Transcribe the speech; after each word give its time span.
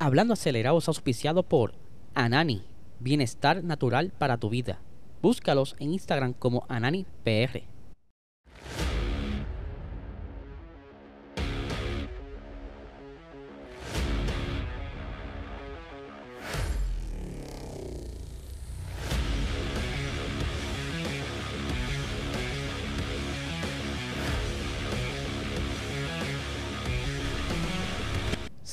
Hablando 0.00 0.34
acelerado 0.34 0.78
es 0.78 0.86
auspiciado 0.86 1.42
por 1.42 1.74
Anani, 2.14 2.62
bienestar 3.00 3.64
natural 3.64 4.12
para 4.16 4.36
tu 4.36 4.48
vida. 4.48 4.78
Búscalos 5.22 5.74
en 5.80 5.92
Instagram 5.92 6.34
como 6.34 6.64
AnaniPR. 6.68 7.64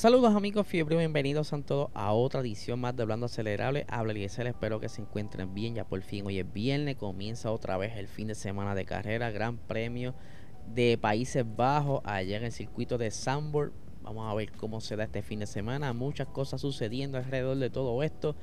Saludos 0.06 0.36
amigos 0.36 0.68
fiebre, 0.68 0.96
bienvenidos 0.98 1.52
a 1.52 1.60
todos 1.64 1.90
a 1.96 2.14
otra 2.14 2.42
edición 2.42 2.80
más 2.80 2.96
de 2.96 3.02
Hablando 3.02 3.26
Acelerable. 3.26 3.88
Habla 3.90 4.12
Eliezer, 4.12 4.46
espero 4.46 4.80
que 4.80 4.88
se 4.88 5.02
encuentren 5.02 5.56
bien. 5.56 5.74
Ya 5.74 5.84
por 5.84 6.00
fin 6.04 6.28
hoy 6.28 6.38
es 6.38 6.54
viernes, 6.54 6.96
comienza 6.98 7.52
otra 7.52 7.76
vez 7.78 7.98
el 7.98 8.08
fin 8.08 8.28
de 8.28 8.36
semana 8.36 8.76
de 8.76 8.86
carrera, 8.86 9.32
Gran 9.32 9.58
Premio 9.58 10.14
de 10.72 11.00
Países 11.00 11.44
Bajos, 11.56 12.02
allá 12.04 12.38
en 12.38 12.44
el 12.44 12.52
circuito 12.52 13.00
de 13.00 13.10
Sambor. 13.10 13.74
Vamos 14.04 14.32
a 14.32 14.36
ver 14.36 14.52
cómo 14.52 14.80
se 14.80 14.96
da 14.96 15.06
este 15.06 15.24
fin 15.24 15.40
de 15.40 15.48
semana. 15.48 15.92
Muchas 15.94 16.28
cosas 16.28 16.62
sucediendo 16.62 17.18
alrededor 17.18 17.58
de 17.58 17.72
todo 17.72 18.04
esto. 18.04 18.36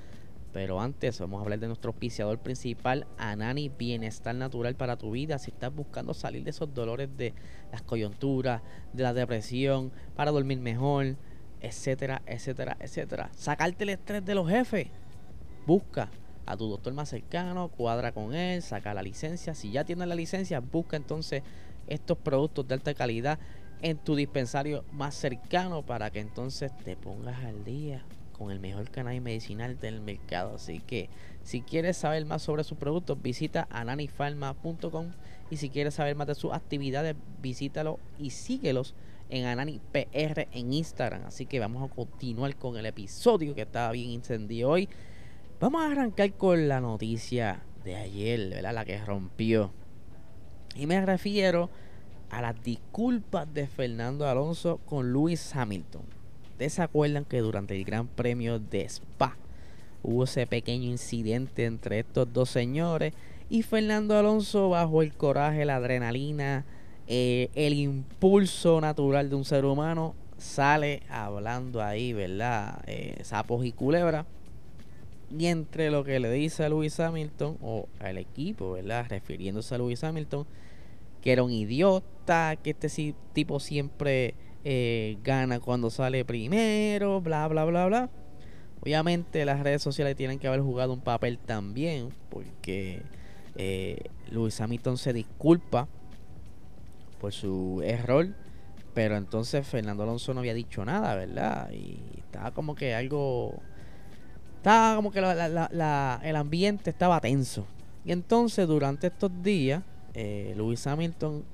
Pero 0.52 0.80
antes 0.80 1.20
vamos 1.20 1.38
a 1.38 1.44
hablar 1.44 1.60
de 1.60 1.68
nuestro 1.68 1.92
auspiciador 1.92 2.40
principal, 2.40 3.06
Anani 3.18 3.68
Bienestar 3.68 4.34
Natural 4.34 4.74
para 4.74 4.96
tu 4.96 5.12
vida. 5.12 5.38
Si 5.38 5.52
estás 5.52 5.72
buscando 5.72 6.12
salir 6.12 6.42
de 6.42 6.50
esos 6.50 6.74
dolores 6.74 7.08
de 7.16 7.34
las 7.70 7.82
coyunturas, 7.82 8.62
de 8.92 9.04
la 9.04 9.14
depresión, 9.14 9.92
para 10.16 10.32
dormir 10.32 10.58
mejor 10.58 11.14
etcétera, 11.62 12.22
etcétera, 12.26 12.76
etcétera. 12.80 13.30
Sacarte 13.36 13.84
el 13.84 13.90
estrés 13.90 14.24
de 14.24 14.34
los 14.34 14.48
jefes. 14.48 14.88
Busca 15.66 16.10
a 16.44 16.56
tu 16.56 16.68
doctor 16.68 16.92
más 16.92 17.08
cercano, 17.08 17.68
cuadra 17.68 18.12
con 18.12 18.34
él, 18.34 18.62
saca 18.62 18.92
la 18.92 19.02
licencia. 19.02 19.54
Si 19.54 19.70
ya 19.70 19.84
tienes 19.84 20.08
la 20.08 20.16
licencia, 20.16 20.60
busca 20.60 20.96
entonces 20.96 21.42
estos 21.86 22.18
productos 22.18 22.66
de 22.66 22.74
alta 22.74 22.94
calidad 22.94 23.38
en 23.80 23.96
tu 23.96 24.16
dispensario 24.16 24.84
más 24.92 25.14
cercano 25.14 25.82
para 25.82 26.10
que 26.10 26.20
entonces 26.20 26.76
te 26.84 26.96
pongas 26.96 27.44
al 27.44 27.64
día 27.64 28.04
con 28.32 28.50
el 28.50 28.60
mejor 28.60 28.90
canal 28.90 29.20
medicinal 29.20 29.78
del 29.78 30.00
mercado. 30.00 30.56
Así 30.56 30.80
que 30.80 31.08
si 31.44 31.62
quieres 31.62 31.96
saber 31.96 32.24
más 32.26 32.42
sobre 32.42 32.64
sus 32.64 32.76
productos, 32.76 33.22
visita 33.22 33.68
ananifarma.com 33.70 35.12
y 35.50 35.56
si 35.58 35.70
quieres 35.70 35.94
saber 35.94 36.16
más 36.16 36.26
de 36.26 36.34
sus 36.34 36.52
actividades, 36.52 37.14
visítalo 37.40 38.00
y 38.18 38.30
síguelos 38.30 38.94
en 39.32 39.46
Anani 39.46 39.80
PR 39.92 40.46
en 40.52 40.72
Instagram. 40.74 41.24
Así 41.24 41.46
que 41.46 41.58
vamos 41.58 41.82
a 41.82 41.92
continuar 41.92 42.54
con 42.56 42.76
el 42.76 42.84
episodio 42.84 43.54
que 43.54 43.62
estaba 43.62 43.90
bien 43.90 44.10
incendiado 44.10 44.72
hoy. 44.72 44.88
Vamos 45.58 45.82
a 45.82 45.90
arrancar 45.90 46.32
con 46.34 46.68
la 46.68 46.80
noticia 46.80 47.62
de 47.82 47.96
ayer, 47.96 48.50
¿verdad? 48.50 48.74
La 48.74 48.84
que 48.84 49.02
rompió. 49.02 49.72
Y 50.76 50.86
me 50.86 51.04
refiero 51.04 51.70
a 52.30 52.42
las 52.42 52.62
disculpas 52.62 53.52
de 53.52 53.66
Fernando 53.66 54.28
Alonso 54.28 54.78
con 54.84 55.12
Lewis 55.12 55.56
Hamilton. 55.56 56.02
¿Ustedes 56.50 56.74
se 56.74 56.82
acuerdan 56.82 57.24
que 57.24 57.40
durante 57.40 57.74
el 57.74 57.84
Gran 57.84 58.08
Premio 58.08 58.58
de 58.58 58.84
Spa 58.84 59.36
hubo 60.02 60.24
ese 60.24 60.46
pequeño 60.46 60.90
incidente 60.90 61.64
entre 61.64 62.00
estos 62.00 62.30
dos 62.30 62.50
señores? 62.50 63.14
Y 63.48 63.62
Fernando 63.62 64.18
Alonso, 64.18 64.68
bajo 64.68 65.00
el 65.00 65.14
coraje, 65.14 65.64
la 65.64 65.76
adrenalina, 65.76 66.66
eh, 67.14 67.50
el 67.54 67.74
impulso 67.74 68.80
natural 68.80 69.28
de 69.28 69.36
un 69.36 69.44
ser 69.44 69.66
humano 69.66 70.14
sale 70.38 71.02
hablando 71.10 71.82
ahí, 71.82 72.14
¿verdad? 72.14 72.82
Eh, 72.86 73.18
sapos 73.22 73.66
y 73.66 73.72
culebras. 73.72 74.24
Y 75.38 75.44
entre 75.48 75.90
lo 75.90 76.04
que 76.04 76.18
le 76.20 76.30
dice 76.30 76.64
a 76.64 76.70
Lewis 76.70 76.98
Hamilton, 76.98 77.58
o 77.60 77.86
al 78.00 78.16
equipo, 78.16 78.72
¿verdad? 78.72 79.04
Refiriéndose 79.10 79.74
a 79.74 79.78
Lewis 79.78 80.02
Hamilton, 80.02 80.46
que 81.20 81.32
era 81.32 81.42
un 81.42 81.52
idiota, 81.52 82.56
que 82.56 82.70
este 82.70 83.14
tipo 83.34 83.60
siempre 83.60 84.34
eh, 84.64 85.18
gana 85.22 85.60
cuando 85.60 85.90
sale 85.90 86.24
primero, 86.24 87.20
bla, 87.20 87.46
bla, 87.46 87.66
bla, 87.66 87.84
bla. 87.88 88.10
Obviamente 88.80 89.44
las 89.44 89.60
redes 89.60 89.82
sociales 89.82 90.16
tienen 90.16 90.38
que 90.38 90.48
haber 90.48 90.62
jugado 90.62 90.94
un 90.94 91.02
papel 91.02 91.38
también, 91.38 92.08
porque 92.30 93.02
Lewis 94.30 94.58
Hamilton 94.58 94.96
se 94.96 95.12
disculpa 95.12 95.88
por 97.22 97.32
su 97.32 97.80
error. 97.84 98.34
Pero 98.92 99.16
entonces 99.16 99.66
Fernando 99.66 100.02
Alonso 100.02 100.34
no 100.34 100.40
había 100.40 100.52
dicho 100.52 100.84
nada, 100.84 101.14
¿verdad? 101.14 101.70
Y 101.70 101.98
estaba 102.18 102.50
como 102.50 102.74
que 102.74 102.94
algo... 102.94 103.62
Estaba 104.56 104.96
como 104.96 105.10
que 105.10 105.20
el 105.20 106.36
ambiente 106.36 106.90
estaba 106.90 107.20
tenso. 107.20 107.66
Y 108.04 108.12
entonces 108.12 108.68
durante 108.68 109.06
estos 109.06 109.30
días, 109.42 109.82
eh, 110.14 110.52
Lewis 110.56 110.86
Hamilton 110.86 111.44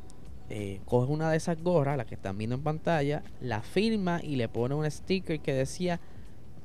eh, 0.51 0.81
coge 0.85 1.13
una 1.13 1.31
de 1.31 1.37
esas 1.37 1.63
gorras, 1.63 1.97
las 1.97 2.07
que 2.07 2.17
están 2.17 2.37
viendo 2.37 2.57
en 2.57 2.63
pantalla, 2.63 3.23
la 3.41 3.63
firma 3.63 4.21
y 4.23 4.37
le 4.37 4.49
pone 4.49 4.75
un 4.75 4.91
sticker 4.91 5.41
que 5.41 5.53
decía, 5.53 6.01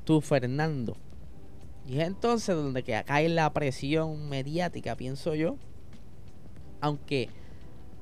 tú 0.04 0.20
Fernando. 0.20 0.96
Y 1.86 2.00
es 2.00 2.06
entonces 2.06 2.54
donde 2.56 2.82
que 2.82 3.00
cae 3.06 3.28
la 3.28 3.52
presión 3.52 4.28
mediática, 4.28 4.96
pienso 4.96 5.34
yo. 5.34 5.56
Aunque 6.80 7.28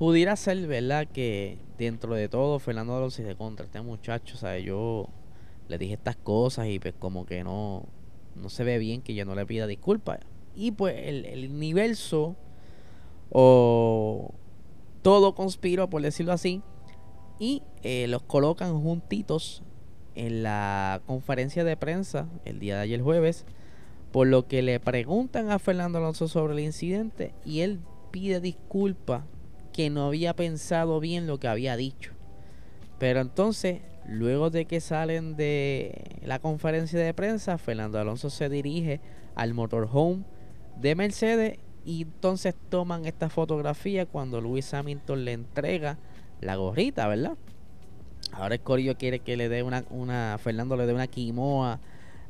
pudiera 0.03 0.35
ser, 0.35 0.67
¿verdad? 0.67 1.07
Que 1.07 1.59
dentro 1.79 2.17
de 2.17 2.29
todo 2.29 2.59
Fernando 2.59 2.97
Alonso 2.97 3.23
dice 3.23 3.37
contra 3.37 3.67
este 3.67 3.81
muchacho, 3.83 4.37
¿sabes? 4.37 4.65
Yo 4.65 5.09
le 5.69 5.79
dije 5.79 5.95
estas 5.95 6.17
cosas 6.17 6.67
y 6.67 6.81
pues 6.81 6.93
como 6.99 7.25
que 7.25 7.45
no, 7.45 7.85
no 8.35 8.49
se 8.49 8.65
ve 8.65 8.79
bien 8.79 9.03
que 9.03 9.15
yo 9.15 9.25
no 9.25 9.37
le 9.37 9.47
pida 9.47 9.69
disculpas. 9.69 10.19
Y 10.57 10.73
pues 10.73 10.97
el, 11.05 11.25
el 11.27 11.49
universo 11.49 12.35
o 13.31 14.35
todo 15.03 15.37
conspiró, 15.37 15.89
por 15.89 16.03
decirlo 16.03 16.33
así, 16.33 16.63
y 17.39 17.63
eh, 17.85 18.09
los 18.09 18.25
colocan 18.25 18.83
juntitos 18.83 19.63
en 20.17 20.43
la 20.43 21.01
conferencia 21.07 21.63
de 21.63 21.77
prensa 21.77 22.27
el 22.45 22.59
día 22.59 22.75
de 22.75 22.83
ayer 22.83 23.03
jueves, 23.03 23.47
por 24.11 24.27
lo 24.27 24.49
que 24.49 24.63
le 24.63 24.81
preguntan 24.81 25.53
a 25.53 25.61
Fernando 25.61 25.99
Alonso 25.99 26.27
sobre 26.27 26.55
el 26.55 26.59
incidente 26.59 27.35
y 27.45 27.61
él 27.61 27.79
pide 28.11 28.41
disculpas 28.41 29.23
que 29.73 29.91
no 29.91 30.07
había 30.07 30.35
pensado 30.35 31.01
bien 31.01 31.27
lo 31.27 31.39
que 31.39 31.49
había 31.49 31.77
dicho. 31.77 32.13
Pero 32.99 33.21
entonces, 33.21 33.81
luego 34.07 34.51
de 34.51 34.67
que 34.67 34.81
salen 34.81 35.37
de 35.37 36.21
la 36.25 36.39
conferencia 36.39 36.99
de 37.01 37.15
prensa, 37.15 37.59
Fernando 37.59 37.99
Alonso 37.99 38.31
se 38.31 38.49
dirige 38.49 39.01
al 39.35 39.55
motorhome 39.55 40.25
de 40.81 40.95
Mercedes 40.95 41.59
y 41.85 42.03
entonces 42.03 42.55
toman 42.69 43.07
esta 43.07 43.29
fotografía 43.29 44.07
cuando 44.07 44.41
Luis 44.41 44.73
Hamilton 44.73 45.25
le 45.25 45.33
entrega 45.33 45.99
la 46.41 46.57
gorrita, 46.57 47.09
¿verdad? 47.09 47.37
Ahora 48.33 48.55
el 48.55 48.61
Corillo 48.61 48.97
quiere 48.97 49.19
que 49.19 49.37
le 49.37 49.49
dé 49.49 49.63
una, 49.63 49.85
una 49.91 50.39
Fernando 50.43 50.77
le 50.77 50.87
dé 50.87 50.95
una 50.95 51.07
quimoa 51.07 51.81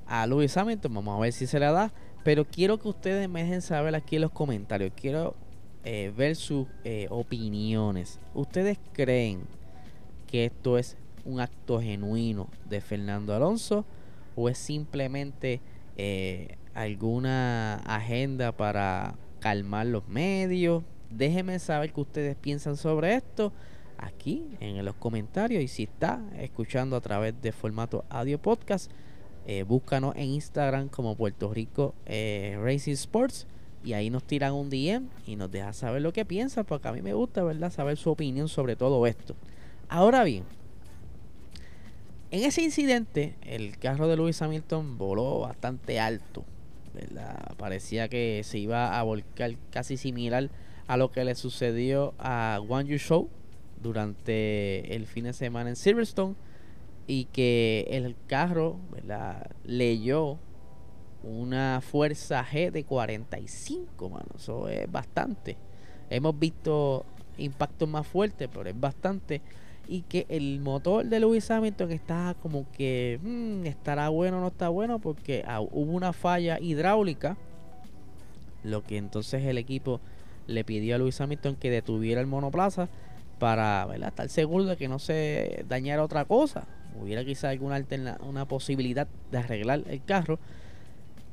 a 0.06 0.26
Luis 0.26 0.56
Hamilton. 0.56 0.94
Vamos 0.94 1.16
a 1.16 1.20
ver 1.20 1.32
si 1.32 1.47
se 1.47 1.58
la 1.58 1.70
da. 1.70 1.92
Pero 2.25 2.44
quiero 2.44 2.78
que 2.78 2.88
ustedes 2.88 3.28
me 3.28 3.42
dejen 3.42 3.62
saber 3.62 3.94
aquí 3.94 4.16
en 4.16 4.22
los 4.22 4.31
comentarios. 4.31 4.92
Quiero 4.94 5.34
eh, 5.84 6.12
ver 6.16 6.37
sus 6.37 6.69
eh, 6.84 7.09
opiniones. 7.10 8.20
¿Ustedes 8.34 8.78
creen 8.93 9.41
que 10.28 10.44
esto 10.44 10.78
es 10.78 10.97
un 11.25 11.41
acto 11.41 11.81
genuino 11.81 12.48
de 12.69 12.81
Fernando 12.81 13.34
Alonso 13.34 13.84
o 14.37 14.48
es 14.48 14.59
simplemente 14.59 15.60
eh, 15.97 16.56
alguna 16.75 17.76
agenda 17.84 18.53
para 18.53 19.16
calmar 19.41 19.87
los 19.87 20.06
medios? 20.06 20.84
Déjenme 21.10 21.59
saber 21.59 21.93
qué 21.93 22.00
ustedes 22.00 22.37
piensan 22.37 22.76
sobre 22.76 23.16
esto 23.16 23.53
aquí 23.99 24.44
en 24.60 24.84
los 24.84 24.94
comentarios 24.94 25.64
y 25.64 25.69
si 25.69 25.82
está 25.82 26.22
escuchando 26.38 26.94
a 26.94 27.00
través 27.00 27.34
de 27.43 27.50
formato 27.50 28.04
audio 28.09 28.41
podcast, 28.41 28.91
búscanos 29.67 30.14
en 30.14 30.28
Instagram 30.31 30.88
como 30.88 31.17
Puerto 31.17 31.52
Rico 31.52 31.94
Racing 32.06 32.93
Sports 32.93 33.46
y 33.84 33.94
ahí 33.94 34.11
nos 34.11 34.25
tiran 34.25 34.52
un 34.52 34.70
DM 34.70 35.08
y 35.26 35.37
nos 35.37 35.50
deja 35.50 35.73
saber 35.73 36.02
lo 36.02 36.12
que 36.12 36.25
piensa, 36.25 36.62
porque 36.64 36.88
a 36.88 36.93
mí 36.93 37.02
me 37.02 37.14
gusta, 37.14 37.43
¿verdad?, 37.43 37.70
saber 37.70 37.96
su 37.96 38.11
opinión 38.11 38.49
sobre 38.49 38.76
todo 38.76 39.06
esto. 39.06 39.34
Ahora 39.88 40.25
bien, 40.25 40.44
en 42.31 42.44
ese 42.44 42.62
incidente, 42.62 43.34
el 43.43 43.79
carro 43.79 44.08
de 44.08 44.17
Lewis 44.17 44.40
Hamilton 44.40 44.96
voló 44.96 45.40
bastante 45.40 46.00
alto, 46.00 46.44
¿verdad? 46.94 47.55
Parecía 47.58 48.08
que 48.08 48.43
se 48.44 48.58
iba 48.58 48.99
a 48.99 49.02
volcar 49.02 49.55
casi 49.70 49.96
similar 49.96 50.49
a 50.87 50.96
lo 50.96 51.12
que 51.12 51.25
le 51.25 51.35
sucedió 51.35 52.14
a 52.19 52.61
One 52.67 52.88
You 52.88 52.99
Show 52.99 53.28
durante 53.82 54.94
el 54.94 55.06
fin 55.06 55.25
de 55.25 55.32
semana 55.32 55.70
en 55.70 55.76
Silverstone 55.76 56.35
y 57.06 57.25
que 57.26 57.87
el 57.90 58.14
carro, 58.28 58.78
¿verdad?, 58.93 59.50
leyó 59.64 60.38
una 61.22 61.80
fuerza 61.80 62.44
G 62.44 62.70
de 62.70 62.84
45, 62.84 64.08
mano. 64.08 64.26
Eso 64.36 64.69
es 64.69 64.90
bastante. 64.90 65.56
Hemos 66.10 66.38
visto 66.38 67.04
impactos 67.38 67.88
más 67.88 68.06
fuertes, 68.06 68.48
pero 68.52 68.69
es 68.69 68.78
bastante. 68.78 69.40
y 69.88 70.02
que 70.02 70.26
el 70.28 70.60
motor 70.60 71.04
de 71.04 71.19
Lewis 71.19 71.50
Hamilton 71.50 71.90
está 71.90 72.36
como 72.40 72.70
que 72.70 73.19
hmm, 73.20 73.66
estará 73.66 74.08
bueno 74.10 74.38
o 74.38 74.40
no 74.40 74.46
está 74.46 74.69
bueno 74.69 75.00
porque 75.00 75.44
hubo 75.72 75.92
una 75.92 76.12
falla 76.12 76.60
hidráulica, 76.60 77.36
lo 78.62 78.84
que 78.84 78.96
entonces 78.96 79.44
el 79.44 79.58
equipo 79.58 80.00
le 80.46 80.64
pidió 80.64 80.94
a 80.94 80.98
Lewis 80.98 81.20
Hamilton 81.20 81.56
que 81.56 81.70
detuviera 81.70 82.20
el 82.20 82.26
monoplaza 82.26 82.88
para 83.38 83.88
estar 84.06 84.28
seguro 84.28 84.64
de 84.66 84.76
que 84.76 84.86
no 84.86 85.00
se 85.00 85.64
dañara 85.68 86.04
otra 86.04 86.25
cosa. 86.25 86.64
Hubiera 87.00 87.25
quizá 87.25 87.48
alguna 87.48 87.84
una 88.20 88.46
posibilidad 88.46 89.08
de 89.32 89.38
arreglar 89.38 89.82
el 89.88 90.04
carro. 90.04 90.38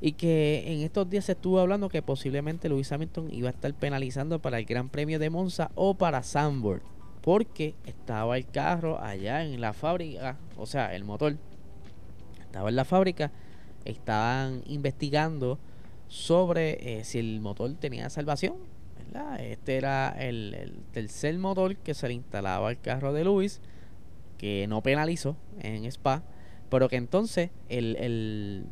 Y 0.01 0.13
que 0.13 0.63
en 0.65 0.81
estos 0.81 1.09
días 1.09 1.25
se 1.25 1.33
estuvo 1.33 1.59
hablando 1.59 1.89
que 1.89 2.01
posiblemente 2.01 2.69
Lewis 2.69 2.91
Hamilton 2.91 3.33
iba 3.33 3.49
a 3.49 3.51
estar 3.51 3.73
penalizando 3.73 4.39
para 4.39 4.57
el 4.57 4.65
Gran 4.65 4.89
Premio 4.89 5.19
de 5.19 5.29
Monza 5.29 5.71
o 5.75 5.93
para 5.95 6.23
Sandburg 6.23 6.81
porque 7.21 7.75
estaba 7.85 8.37
el 8.37 8.47
carro 8.47 8.99
allá 9.01 9.43
en 9.43 9.59
la 9.59 9.73
fábrica, 9.73 10.37
o 10.57 10.65
sea, 10.65 10.95
el 10.95 11.03
motor 11.03 11.37
estaba 12.41 12.69
en 12.69 12.75
la 12.75 12.85
fábrica, 12.85 13.31
estaban 13.85 14.63
investigando 14.65 15.59
sobre 16.07 16.99
eh, 16.99 17.03
si 17.03 17.19
el 17.19 17.39
motor 17.41 17.73
tenía 17.75 18.09
salvación. 18.09 18.55
Este 19.39 19.77
era 19.77 20.09
el, 20.19 20.83
tercer 20.91 21.37
motor 21.39 21.75
que 21.77 21.93
se 21.93 22.07
le 22.07 22.13
instalaba 22.13 22.69
al 22.69 22.79
carro 22.79 23.11
de 23.11 23.23
Luis, 23.23 23.59
que 24.37 24.67
no 24.67 24.81
penalizó 24.83 25.35
en 25.59 25.85
Spa, 25.85 26.23
pero 26.69 26.89
que 26.89 26.95
entonces 26.95 27.49
el, 27.69 27.95
el, 27.95 28.65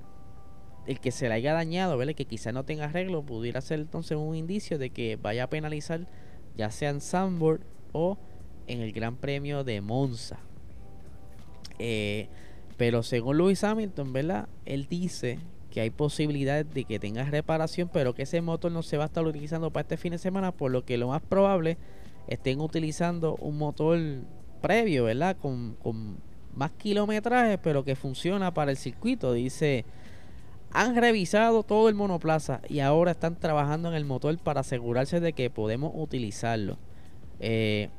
el 0.88 1.00
que 1.00 1.12
se 1.12 1.28
le 1.28 1.36
haya 1.36 1.54
dañado, 1.54 1.98
¿verdad? 1.98 2.16
que 2.16 2.26
quizás 2.26 2.54
no 2.54 2.64
tenga 2.64 2.86
arreglo, 2.86 3.22
pudiera 3.22 3.62
ser 3.62 3.82
entonces 3.82 4.18
un 4.18 4.36
indicio 4.36 4.80
de 4.80 4.90
que 4.90 5.18
vaya 5.18 5.44
a 5.44 5.50
penalizar 5.50 6.08
ya 6.56 6.72
sea 6.72 6.90
en 6.90 7.02
Sandboard 7.02 7.62
o 7.92 8.18
en 8.66 8.82
el 8.82 8.92
Gran 8.92 9.16
Premio 9.18 9.64
de 9.64 9.82
Monza. 9.82 10.40
Eh, 11.78 12.28
pero 12.78 13.04
según 13.04 13.38
Lewis 13.38 13.64
Hamilton, 13.64 14.14
¿verdad? 14.14 14.50
Él 14.66 14.88
dice 14.90 15.40
que 15.70 15.82
hay 15.82 15.90
posibilidades 15.90 16.74
de 16.74 16.86
que 16.86 17.00
tenga 17.00 17.24
reparación, 17.24 17.90
pero 17.92 18.16
que 18.16 18.24
ese 18.24 18.42
motor 18.42 18.72
no 18.72 18.82
se 18.82 18.98
va 18.98 19.04
a 19.04 19.08
estar 19.08 19.26
utilizando 19.26 19.72
para 19.72 19.82
este 19.82 19.98
fin 19.98 20.12
de 20.12 20.18
semana, 20.18 20.52
por 20.52 20.72
lo 20.72 20.86
que 20.86 20.98
lo 20.98 21.10
más 21.10 21.22
probable 21.22 21.78
estén 22.28 22.60
utilizando 22.60 23.36
un 23.36 23.58
motor 23.58 24.00
previo, 24.62 25.06
¿verdad? 25.06 25.38
Con, 25.38 25.76
con 25.76 26.18
más 26.56 26.72
kilometraje, 26.72 27.58
pero 27.58 27.84
que 27.84 27.96
funciona 27.96 28.54
para 28.54 28.72
el 28.72 28.78
circuito. 28.78 29.34
Dice, 29.34 29.86
han 30.72 30.96
revisado 30.96 31.64
todo 31.64 31.90
el 31.90 31.96
monoplaza 31.96 32.62
y 32.68 32.80
ahora 32.80 33.12
están 33.12 33.36
trabajando 33.40 33.90
en 33.90 33.96
el 33.96 34.06
motor 34.06 34.38
para 34.38 34.62
asegurarse 34.62 35.20
de 35.20 35.34
que 35.34 35.50
podemos 35.50 35.92
utilizarlo. 35.96 36.78
Eh, 37.40 37.90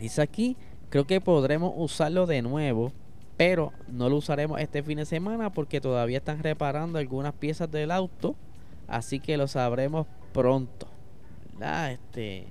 Dice 0.00 0.22
aquí, 0.22 0.56
creo 0.88 1.06
que 1.06 1.20
podremos 1.20 1.74
usarlo 1.76 2.24
de 2.24 2.40
nuevo, 2.40 2.90
pero 3.36 3.70
no 3.86 4.08
lo 4.08 4.16
usaremos 4.16 4.58
este 4.58 4.82
fin 4.82 4.96
de 4.96 5.04
semana 5.04 5.52
porque 5.52 5.78
todavía 5.78 6.18
están 6.18 6.42
reparando 6.42 6.98
algunas 6.98 7.34
piezas 7.34 7.70
del 7.70 7.90
auto, 7.90 8.34
así 8.88 9.20
que 9.20 9.36
lo 9.36 9.46
sabremos 9.46 10.06
pronto. 10.32 10.88
Este 11.90 12.46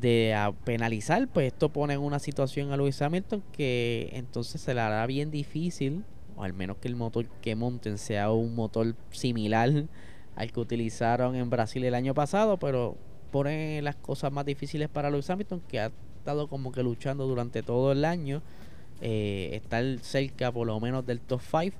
de 0.00 0.52
penalizar, 0.64 1.28
pues 1.28 1.52
esto 1.52 1.68
pone 1.68 1.94
en 1.94 2.00
una 2.00 2.18
situación 2.18 2.72
a 2.72 2.76
Lewis 2.76 3.00
Hamilton 3.00 3.40
que 3.52 4.10
entonces 4.14 4.60
se 4.60 4.74
le 4.74 4.80
hará 4.80 5.06
bien 5.06 5.30
difícil, 5.30 6.04
o 6.36 6.44
al 6.44 6.52
menos 6.52 6.76
que 6.78 6.88
el 6.88 6.96
motor 6.96 7.26
que 7.40 7.54
monten 7.54 7.98
sea 7.98 8.30
un 8.30 8.54
motor 8.54 8.94
similar 9.10 9.84
al 10.34 10.52
que 10.52 10.60
utilizaron 10.60 11.34
en 11.34 11.50
Brasil 11.50 11.84
el 11.84 11.94
año 11.94 12.14
pasado, 12.14 12.58
pero 12.58 12.96
pone 13.30 13.82
las 13.82 13.96
cosas 13.96 14.32
más 14.32 14.44
difíciles 14.44 14.88
para 14.88 15.10
Lewis 15.10 15.28
Hamilton 15.28 15.60
que 15.68 15.80
ha 15.80 15.92
estado 16.18 16.48
como 16.48 16.72
que 16.72 16.82
luchando 16.82 17.26
durante 17.26 17.62
todo 17.62 17.92
el 17.92 18.04
año. 18.04 18.42
Eh, 19.00 19.50
estar 19.56 19.82
cerca 20.00 20.52
por 20.52 20.64
lo 20.64 20.78
menos 20.78 21.04
del 21.04 21.20
top 21.20 21.40
5 21.40 21.76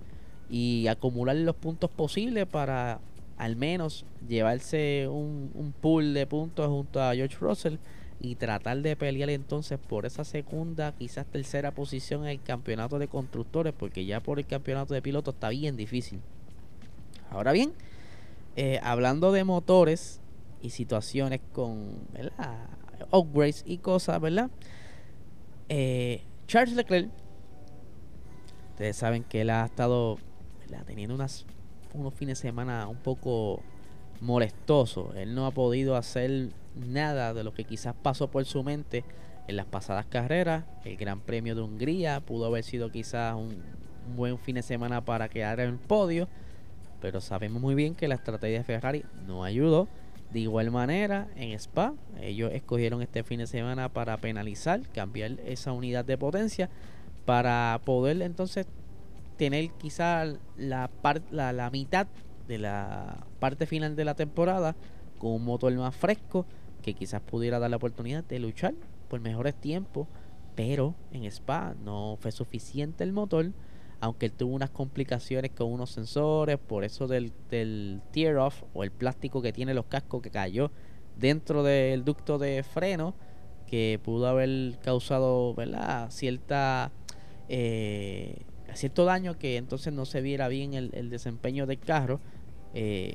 y 0.50 0.88
acumular 0.88 1.36
los 1.36 1.54
puntos 1.54 1.88
posibles 1.88 2.46
para 2.46 2.98
al 3.36 3.54
menos 3.54 4.04
llevarse 4.28 5.06
un, 5.08 5.52
un, 5.54 5.72
pool 5.72 6.14
de 6.14 6.26
puntos 6.26 6.66
junto 6.66 7.00
a 7.00 7.14
George 7.14 7.36
Russell 7.40 7.76
y 8.22 8.36
tratar 8.36 8.80
de 8.82 8.94
pelear 8.94 9.30
entonces 9.30 9.80
por 9.80 10.06
esa 10.06 10.22
segunda, 10.22 10.92
quizás 10.92 11.26
tercera 11.26 11.72
posición 11.72 12.22
en 12.22 12.30
el 12.30 12.42
campeonato 12.42 13.00
de 13.00 13.08
constructores, 13.08 13.74
porque 13.76 14.06
ya 14.06 14.20
por 14.20 14.38
el 14.38 14.46
campeonato 14.46 14.94
de 14.94 15.02
pilotos 15.02 15.34
está 15.34 15.48
bien 15.48 15.76
difícil. 15.76 16.20
Ahora 17.30 17.50
bien, 17.50 17.72
eh, 18.54 18.78
hablando 18.84 19.32
de 19.32 19.42
motores 19.42 20.20
y 20.62 20.70
situaciones 20.70 21.40
con 21.52 21.96
upgrades 23.10 23.64
y 23.66 23.78
cosas, 23.78 24.20
¿verdad? 24.20 24.50
Eh, 25.68 26.22
Charles 26.46 26.76
Leclerc, 26.76 27.10
ustedes 28.70 28.96
saben 28.96 29.24
que 29.24 29.40
él 29.40 29.50
ha 29.50 29.64
estado 29.64 30.18
teniendo 30.86 31.14
unas, 31.14 31.44
unos 31.92 32.14
fines 32.14 32.38
de 32.38 32.48
semana 32.48 32.86
un 32.86 32.98
poco 32.98 33.62
molestoso. 34.22 35.12
Él 35.14 35.34
no 35.34 35.46
ha 35.46 35.50
podido 35.50 35.96
hacer 35.96 36.50
nada 36.74 37.34
de 37.34 37.44
lo 37.44 37.52
que 37.52 37.64
quizás 37.64 37.94
pasó 38.00 38.30
por 38.30 38.44
su 38.44 38.62
mente 38.62 39.04
en 39.48 39.56
las 39.56 39.66
pasadas 39.66 40.06
carreras. 40.06 40.64
El 40.84 40.96
Gran 40.96 41.20
Premio 41.20 41.54
de 41.54 41.60
Hungría 41.60 42.20
pudo 42.20 42.46
haber 42.46 42.62
sido 42.62 42.90
quizás 42.90 43.34
un, 43.34 43.62
buen 44.16 44.38
fin 44.38 44.54
de 44.54 44.62
semana 44.62 45.04
para 45.04 45.28
quedar 45.28 45.60
en 45.60 45.70
el 45.70 45.78
podio. 45.78 46.28
Pero 47.00 47.20
sabemos 47.20 47.60
muy 47.60 47.74
bien 47.74 47.94
que 47.94 48.08
la 48.08 48.14
estrategia 48.14 48.58
de 48.58 48.64
Ferrari 48.64 49.04
no 49.26 49.44
ayudó. 49.44 49.88
De 50.32 50.40
igual 50.40 50.70
manera, 50.70 51.28
en 51.36 51.52
Spa, 51.52 51.92
ellos 52.20 52.52
escogieron 52.52 53.02
este 53.02 53.22
fin 53.22 53.40
de 53.40 53.46
semana 53.46 53.90
para 53.90 54.16
penalizar, 54.16 54.80
cambiar 54.94 55.32
esa 55.44 55.72
unidad 55.72 56.06
de 56.06 56.16
potencia 56.16 56.70
para 57.26 57.80
poder 57.84 58.22
entonces 58.22 58.66
tener 59.36 59.70
quizá 59.72 60.24
la, 60.56 60.90
la, 61.30 61.52
la 61.52 61.70
mitad 61.70 62.06
de 62.48 62.58
la 62.58 63.26
parte 63.38 63.66
final 63.66 63.96
de 63.96 64.04
la 64.04 64.14
temporada 64.14 64.76
con 65.18 65.32
un 65.32 65.44
motor 65.44 65.72
más 65.74 65.94
fresco 65.94 66.46
que 66.82 66.94
quizás 66.94 67.20
pudiera 67.20 67.58
dar 67.58 67.70
la 67.70 67.76
oportunidad 67.76 68.24
de 68.24 68.38
luchar 68.38 68.74
por 69.08 69.20
mejores 69.20 69.54
tiempos, 69.54 70.08
pero 70.54 70.94
en 71.12 71.24
Spa 71.24 71.74
no 71.84 72.16
fue 72.20 72.32
suficiente 72.32 73.04
el 73.04 73.12
motor 73.12 73.52
aunque 74.02 74.26
él 74.26 74.32
tuvo 74.32 74.52
unas 74.52 74.70
complicaciones 74.70 75.52
con 75.52 75.72
unos 75.72 75.90
sensores, 75.90 76.58
por 76.58 76.82
eso 76.82 77.06
del, 77.06 77.32
del 77.48 78.02
tear 78.10 78.36
off 78.36 78.64
o 78.74 78.82
el 78.82 78.90
plástico 78.90 79.40
que 79.40 79.52
tiene 79.52 79.74
los 79.74 79.86
cascos 79.86 80.20
que 80.22 80.30
cayó 80.32 80.72
dentro 81.16 81.62
del 81.62 82.04
ducto 82.04 82.36
de 82.36 82.64
freno, 82.64 83.14
que 83.64 84.00
pudo 84.02 84.26
haber 84.26 84.76
causado 84.80 85.54
¿verdad? 85.54 86.10
cierta 86.10 86.90
eh, 87.48 88.42
cierto 88.76 89.04
daño 89.04 89.38
que 89.38 89.56
entonces 89.56 89.92
no 89.92 90.04
se 90.04 90.20
viera 90.20 90.48
bien 90.48 90.74
el, 90.74 91.10
desempeño 91.10 91.66
del 91.66 91.78
carro 91.78 92.20
eh, 92.74 93.14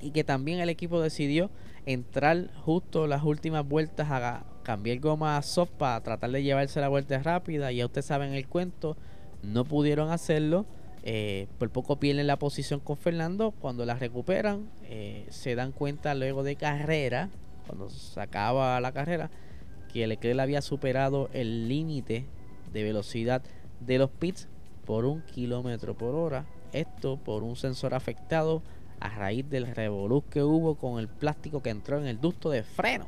y 0.00 0.10
que 0.10 0.24
también 0.24 0.60
el 0.60 0.68
equipo 0.68 1.00
decidió 1.00 1.50
entrar 1.86 2.50
justo 2.64 3.06
las 3.06 3.22
últimas 3.22 3.66
vueltas 3.66 4.08
a 4.10 4.44
cambiar 4.62 4.98
goma 5.00 5.40
soft 5.42 5.72
para 5.72 6.02
tratar 6.02 6.30
de 6.30 6.42
llevarse 6.42 6.80
la 6.80 6.88
vuelta 6.88 7.18
rápida 7.22 7.70
ya 7.72 7.86
ustedes 7.86 8.06
saben 8.06 8.32
el 8.32 8.48
cuento 8.48 8.96
no 9.44 9.64
pudieron 9.64 10.10
hacerlo. 10.10 10.66
Eh, 11.02 11.48
por 11.58 11.70
poco 11.70 12.00
pierden 12.00 12.26
la 12.26 12.38
posición 12.38 12.80
con 12.80 12.96
Fernando. 12.96 13.52
Cuando 13.52 13.84
la 13.84 13.94
recuperan, 13.94 14.70
eh, 14.84 15.26
se 15.28 15.54
dan 15.54 15.72
cuenta 15.72 16.14
luego 16.14 16.42
de 16.42 16.56
carrera, 16.56 17.28
cuando 17.66 17.90
se 17.90 18.20
acaba 18.20 18.80
la 18.80 18.92
carrera, 18.92 19.30
que 19.92 20.06
Leclerc 20.06 20.40
había 20.40 20.62
superado 20.62 21.28
el 21.32 21.68
límite 21.68 22.24
de 22.72 22.82
velocidad 22.82 23.42
de 23.80 23.98
los 23.98 24.10
pits 24.10 24.48
por 24.84 25.04
un 25.04 25.22
kilómetro 25.22 25.96
por 25.96 26.14
hora. 26.14 26.46
Esto 26.72 27.16
por 27.16 27.42
un 27.42 27.56
sensor 27.56 27.94
afectado 27.94 28.62
a 29.00 29.08
raíz 29.08 29.48
del 29.48 29.66
revoluz 29.66 30.24
que 30.30 30.42
hubo 30.42 30.76
con 30.76 30.98
el 30.98 31.08
plástico 31.08 31.62
que 31.62 31.70
entró 31.70 31.98
en 31.98 32.06
el 32.06 32.20
ducto 32.20 32.50
de 32.50 32.62
freno. 32.62 33.06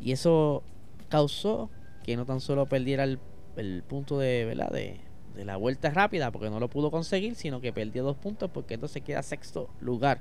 Y 0.00 0.12
eso 0.12 0.62
causó 1.08 1.70
que 2.04 2.16
no 2.16 2.26
tan 2.26 2.40
solo 2.40 2.66
perdiera 2.66 3.04
el, 3.04 3.18
el 3.56 3.82
punto 3.82 4.18
de, 4.18 4.44
¿verdad? 4.44 4.70
de, 4.70 5.00
de 5.34 5.44
la 5.44 5.56
vuelta 5.56 5.90
rápida 5.90 6.30
porque 6.30 6.50
no 6.50 6.60
lo 6.60 6.68
pudo 6.68 6.90
conseguir, 6.90 7.34
sino 7.34 7.60
que 7.60 7.72
perdió 7.72 8.02
dos 8.02 8.16
puntos 8.16 8.50
porque 8.50 8.74
entonces 8.74 9.02
queda 9.02 9.22
sexto 9.22 9.68
lugar. 9.80 10.20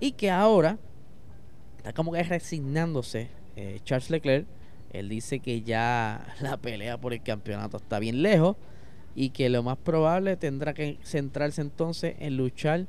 Y 0.00 0.12
que 0.12 0.30
ahora 0.30 0.78
está 1.76 1.92
como 1.92 2.12
que 2.12 2.22
resignándose 2.22 3.28
eh, 3.56 3.80
Charles 3.84 4.10
Leclerc. 4.10 4.46
Él 4.92 5.08
dice 5.08 5.38
que 5.40 5.62
ya 5.62 6.26
la 6.40 6.56
pelea 6.56 6.98
por 6.98 7.12
el 7.12 7.22
campeonato 7.22 7.76
está 7.76 7.98
bien 7.98 8.22
lejos 8.22 8.56
y 9.14 9.30
que 9.30 9.48
lo 9.48 9.62
más 9.62 9.78
probable 9.78 10.36
tendrá 10.36 10.74
que 10.74 10.98
centrarse 11.04 11.60
entonces 11.60 12.16
en 12.18 12.36
luchar 12.36 12.86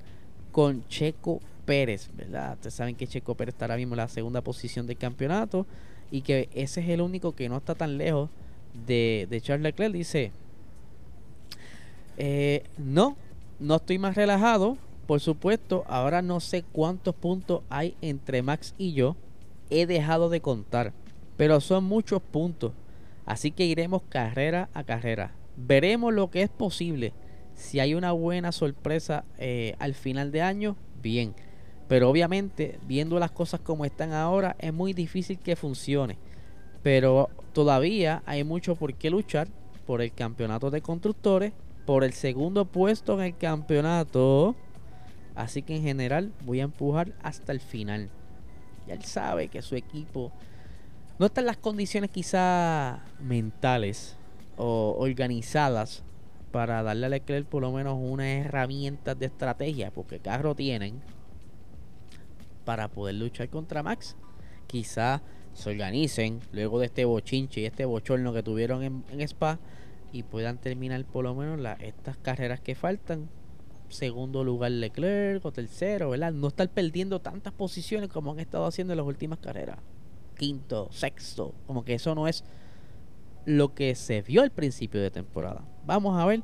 con 0.52 0.88
Checo 0.88 1.42
Pérez, 1.66 2.10
¿verdad? 2.16 2.54
Ustedes 2.54 2.74
saben 2.74 2.96
que 2.96 3.08
Checo 3.08 3.36
Pérez 3.36 3.56
está 3.56 3.66
ahora 3.66 3.78
mismo 3.78 3.94
en 3.94 3.98
la 3.98 4.08
segunda 4.08 4.42
posición 4.42 4.88
del 4.88 4.98
campeonato 4.98 5.66
y 6.12 6.22
que 6.22 6.50
ese 6.54 6.82
es 6.82 6.90
el 6.90 7.02
único 7.02 7.34
que 7.34 7.50
no 7.50 7.58
está 7.58 7.76
tan 7.76 7.98
lejos 7.98 8.30
de, 8.86 9.40
Charles 9.42 9.64
Leclerc. 9.64 9.94
Dice, 9.94 10.32
eh, 12.18 12.64
no, 12.78 13.18
no 13.60 13.76
estoy 13.78 13.98
más 13.98 14.16
relajado. 14.16 14.78
Por 15.08 15.20
supuesto, 15.20 15.84
ahora 15.88 16.22
no 16.22 16.40
sé 16.40 16.64
cuántos 16.72 17.16
puntos 17.16 17.62
hay 17.70 17.96
entre 18.02 18.42
Max 18.42 18.74
y 18.78 18.94
yo. 18.94 19.16
He 19.70 19.86
dejado 19.86 20.30
de 20.30 20.40
contar. 20.40 20.94
Pero 21.36 21.60
son 21.60 21.84
muchos 21.84 22.22
puntos. 22.22 22.72
Así 23.26 23.52
que 23.52 23.66
iremos 23.66 24.04
carrera 24.10 24.70
a 24.74 24.84
carrera. 24.84 25.32
Veremos 25.56 26.14
lo 26.14 26.30
que 26.30 26.42
es 26.42 26.50
posible. 26.50 27.14
Si 27.56 27.80
hay 27.80 27.94
una 27.94 28.12
buena 28.12 28.52
sorpresa 28.52 29.26
eh, 29.38 29.76
al 29.80 29.94
final 29.94 30.32
de 30.32 30.42
año, 30.42 30.76
bien. 31.02 31.36
Pero 31.88 32.10
obviamente, 32.10 32.80
viendo 32.88 33.20
las 33.20 33.32
cosas 33.32 33.60
como 33.60 33.86
están 33.86 34.14
ahora, 34.14 34.56
es 34.60 34.74
muy 34.74 34.94
difícil 34.94 35.38
que 35.38 35.56
funcione. 35.56 36.18
Pero 36.82 37.30
todavía 37.54 38.24
hay 38.26 38.44
mucho 38.44 38.76
por 38.76 38.94
qué 38.96 39.10
luchar 39.10 39.48
por 39.86 40.02
el 40.02 40.14
campeonato 40.14 40.72
de 40.72 40.82
constructores, 40.82 41.54
por 41.86 42.04
el 42.04 42.14
segundo 42.14 42.66
puesto 42.66 43.20
en 43.20 43.26
el 43.28 43.38
campeonato. 43.38 44.56
Así 45.36 45.62
que 45.62 45.76
en 45.76 45.84
general 45.84 46.32
voy 46.46 46.62
a 46.62 46.64
empujar 46.64 47.14
hasta 47.22 47.52
el 47.52 47.60
final. 47.60 48.10
Ya 48.88 48.96
él 48.96 49.04
sabe 49.04 49.50
que 49.50 49.62
su 49.62 49.76
equipo 49.76 50.32
no 51.20 51.28
está 51.28 51.42
en 51.42 51.48
las 51.48 51.58
condiciones 51.58 52.10
quizá 52.10 53.04
mentales 53.20 54.18
o 54.58 54.96
organizadas 55.00 56.04
para 56.52 56.84
darle 56.84 57.08
a 57.08 57.10
Leclerc 57.10 57.48
por 57.48 57.64
lo 57.64 57.72
menos 57.72 57.98
unas 58.00 58.28
herramientas 58.28 59.18
de 59.18 59.26
estrategia, 59.26 59.92
porque 59.92 60.20
carro 60.20 60.54
tienen 60.54 61.02
para 62.64 62.88
poder 62.90 63.16
luchar 63.16 63.50
contra 63.50 63.84
Max. 63.84 64.16
Quizá 64.68 65.22
se 65.54 65.70
organicen 65.70 66.40
luego 66.52 66.80
de 66.80 66.88
este 66.88 67.06
bochinche 67.06 67.62
y 67.62 67.66
este 67.66 67.86
bochorno 67.86 68.34
que 68.34 68.44
tuvieron 68.44 68.84
en, 68.84 69.22
Spa 69.22 69.60
y 70.12 70.24
puedan 70.24 70.58
terminar 70.58 71.04
por 71.06 71.24
lo 71.24 71.36
menos 71.36 71.60
estas 71.82 72.18
carreras 72.18 72.60
que 72.60 72.76
faltan. 72.76 73.30
Segundo 73.90 74.44
lugar 74.44 74.72
Leclerc 74.72 75.46
o 75.46 75.52
tercero, 75.52 76.12
¿verdad? 76.12 76.34
No 76.34 76.48
estar 76.48 76.68
perdiendo 76.70 77.20
tantas 77.20 77.54
posiciones 77.54 78.10
como 78.10 78.32
han 78.32 78.40
estado 78.40 78.66
haciendo 78.66 78.94
en 78.94 78.98
las 78.98 79.06
últimas 79.06 79.40
carreras. 79.40 79.78
Quinto, 80.38 80.90
sexto, 80.92 81.54
como 81.68 81.86
que 81.86 81.96
eso 81.96 82.16
no 82.16 82.28
es 82.28 82.44
lo 83.46 83.74
que 83.74 83.96
se 83.96 84.22
vio 84.22 84.42
al 84.42 84.52
principio 84.52 85.02
de 85.02 85.12
temporada. 85.12 85.64
Vamos 85.86 86.20
a 86.20 86.26
ver 86.26 86.44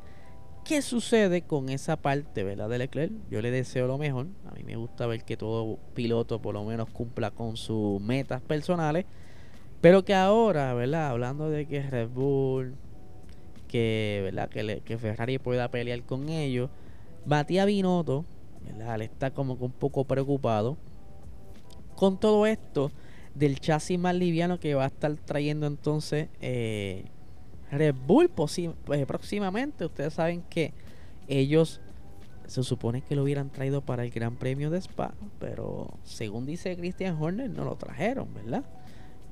qué 0.66 0.82
sucede 0.82 1.42
con 1.42 1.70
esa 1.70 1.98
parte, 1.98 2.44
¿verdad? 2.44 2.70
De 2.70 2.78
Leclerc. 2.78 3.12
Yo 3.30 3.42
le 3.42 3.52
deseo 3.52 3.88
lo 3.88 3.98
mejor. 3.98 4.28
A 4.46 4.52
mí 4.52 4.64
me 4.64 4.76
gusta 4.76 5.08
ver 5.08 5.24
que 5.24 5.38
todo 5.38 5.80
piloto 5.94 6.42
por 6.42 6.54
lo 6.54 6.64
menos 6.64 6.90
cumpla 6.90 7.32
con 7.32 7.58
sus 7.58 8.02
metas 8.02 8.42
personales. 8.42 9.06
Pero 9.82 10.04
que 10.04 10.14
ahora, 10.14 10.74
¿verdad? 10.74 11.08
Hablando 11.10 11.50
de 11.50 11.66
que 11.66 11.82
Red 11.82 12.10
Bull, 12.10 12.76
que, 13.68 14.20
¿verdad? 14.24 14.50
Que, 14.50 14.98
Ferrari 14.98 15.40
pueda 15.40 15.72
pelear 15.72 16.04
con 16.04 16.30
ellos. 16.30 16.70
Matías 17.26 17.66
Binotto, 17.66 18.26
¿verdad? 18.66 18.98
Le 18.98 19.06
está 19.06 19.32
como 19.32 19.58
que 19.58 19.64
un 19.64 19.72
poco 19.72 20.04
preocupado. 20.04 20.78
Con 21.96 22.20
todo 22.20 22.46
esto 22.46 22.92
del 23.40 23.60
chasis 23.60 23.98
más 23.98 24.14
liviano 24.14 24.60
que 24.60 24.76
va 24.76 24.84
a 24.84 24.88
estar 24.88 25.16
trayendo 25.16 25.66
entonces 25.66 26.28
eh, 26.42 27.06
Red 27.72 27.96
Bull 28.06 28.30
pues, 28.30 28.60
próximamente. 29.08 29.86
Ustedes 29.86 30.14
saben 30.14 30.44
que 30.50 30.74
ellos 31.28 31.80
se 32.48 32.64
supone 32.64 33.02
que 33.02 33.16
lo 33.16 33.24
hubieran 33.24 33.50
traído 33.50 33.82
para 33.82 34.04
el 34.04 34.10
Gran 34.10 34.36
Premio 34.36 34.70
de 34.70 34.80
Spa, 34.80 35.14
pero 35.40 35.94
según 36.04 36.46
dice 36.46 36.76
Christian 36.76 37.22
Horner 37.22 37.50
no 37.50 37.64
lo 37.64 37.76
trajeron, 37.76 38.34
¿verdad? 38.34 38.66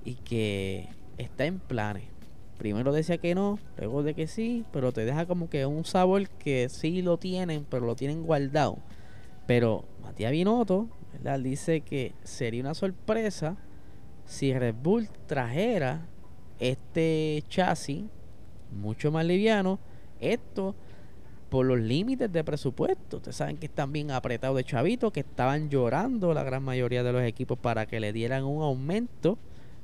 Y 0.06 0.16
que 0.16 0.88
está 1.18 1.46
en 1.46 1.60
planes. 1.60 2.04
Primero 2.60 2.94
decía 2.94 3.18
que 3.18 3.36
no, 3.36 3.60
luego 3.78 4.04
de 4.04 4.14
que 4.14 4.28
sí, 4.28 4.66
pero 4.72 4.92
te 4.92 5.04
deja 5.04 5.26
como 5.26 5.50
que 5.50 5.66
un 5.66 5.84
sabor 5.84 6.30
que 6.30 6.70
sí 6.70 7.02
lo 7.02 7.18
tienen, 7.18 7.66
pero 7.70 7.86
lo 7.86 7.96
tienen 7.96 8.24
guardado. 8.24 8.78
Pero 9.48 9.86
Matías 10.02 10.32
Binotto. 10.32 10.88
Dice 11.42 11.82
que 11.82 12.14
sería 12.24 12.62
una 12.62 12.76
sorpresa 12.76 13.58
si 14.28 14.54
Red 14.54 14.76
Bull 14.84 15.10
trajera 15.26 16.06
este 16.60 17.44
chasis 17.50 18.04
mucho 18.72 19.12
más 19.12 19.26
liviano, 19.26 19.80
esto 20.20 20.76
por 21.50 21.66
los 21.66 21.80
límites 21.80 22.32
de 22.32 22.44
presupuesto. 22.44 23.18
Ustedes 23.18 23.38
saben 23.38 23.58
que 23.58 23.68
están 23.68 23.94
bien 23.94 24.12
apretados 24.12 24.58
de 24.58 24.66
chavitos, 24.66 25.14
que 25.14 25.22
estaban 25.22 25.70
llorando 25.70 26.34
la 26.34 26.44
gran 26.44 26.62
mayoría 26.62 27.04
de 27.04 27.14
los 27.14 27.24
equipos 27.24 27.58
para 27.58 27.86
que 27.86 28.00
le 28.00 28.12
dieran 28.12 28.44
un 28.44 28.62
aumento. 28.62 29.38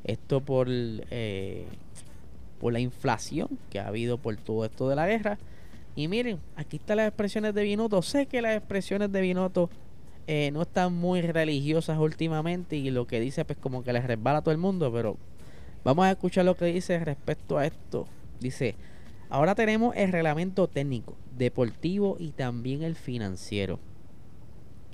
Esto 0.03 0.41
por, 0.41 0.67
eh, 0.69 1.65
por 2.59 2.73
la 2.73 2.81
inflación 2.81 3.47
que 3.69 3.79
ha 3.79 3.87
habido 3.87 4.17
por 4.17 4.35
todo 4.35 4.65
esto 4.65 4.89
de 4.89 4.97
la 4.97 5.07
guerra. 5.07 5.37
Y 5.95 6.09
miren, 6.09 6.39
aquí 6.57 6.77
están 6.77 6.97
las 6.97 7.07
expresiones 7.07 7.53
de 7.53 7.63
Binotto. 7.63 8.01
Sé 8.01 8.25
que 8.25 8.41
las 8.41 8.57
expresiones 8.57 9.11
de 9.11 9.21
Binotto 9.21 9.69
eh, 10.27 10.51
no 10.51 10.61
están 10.61 10.93
muy 10.93 11.21
religiosas 11.21 11.99
últimamente 11.99 12.77
y 12.77 12.89
lo 12.91 13.07
que 13.07 13.19
dice 13.19 13.43
pues 13.43 13.57
como 13.59 13.83
que 13.83 13.91
les 13.91 14.05
resbala 14.05 14.39
a 14.39 14.41
todo 14.41 14.53
el 14.53 14.57
mundo, 14.57 14.91
pero 14.91 15.17
vamos 15.83 16.05
a 16.05 16.11
escuchar 16.11 16.45
lo 16.45 16.55
que 16.55 16.65
dice 16.65 16.97
respecto 17.03 17.57
a 17.57 17.65
esto. 17.65 18.07
Dice, 18.39 18.75
ahora 19.29 19.55
tenemos 19.55 19.95
el 19.95 20.11
reglamento 20.11 20.67
técnico, 20.67 21.15
deportivo 21.37 22.15
y 22.19 22.31
también 22.31 22.83
el 22.83 22.95
financiero, 22.95 23.79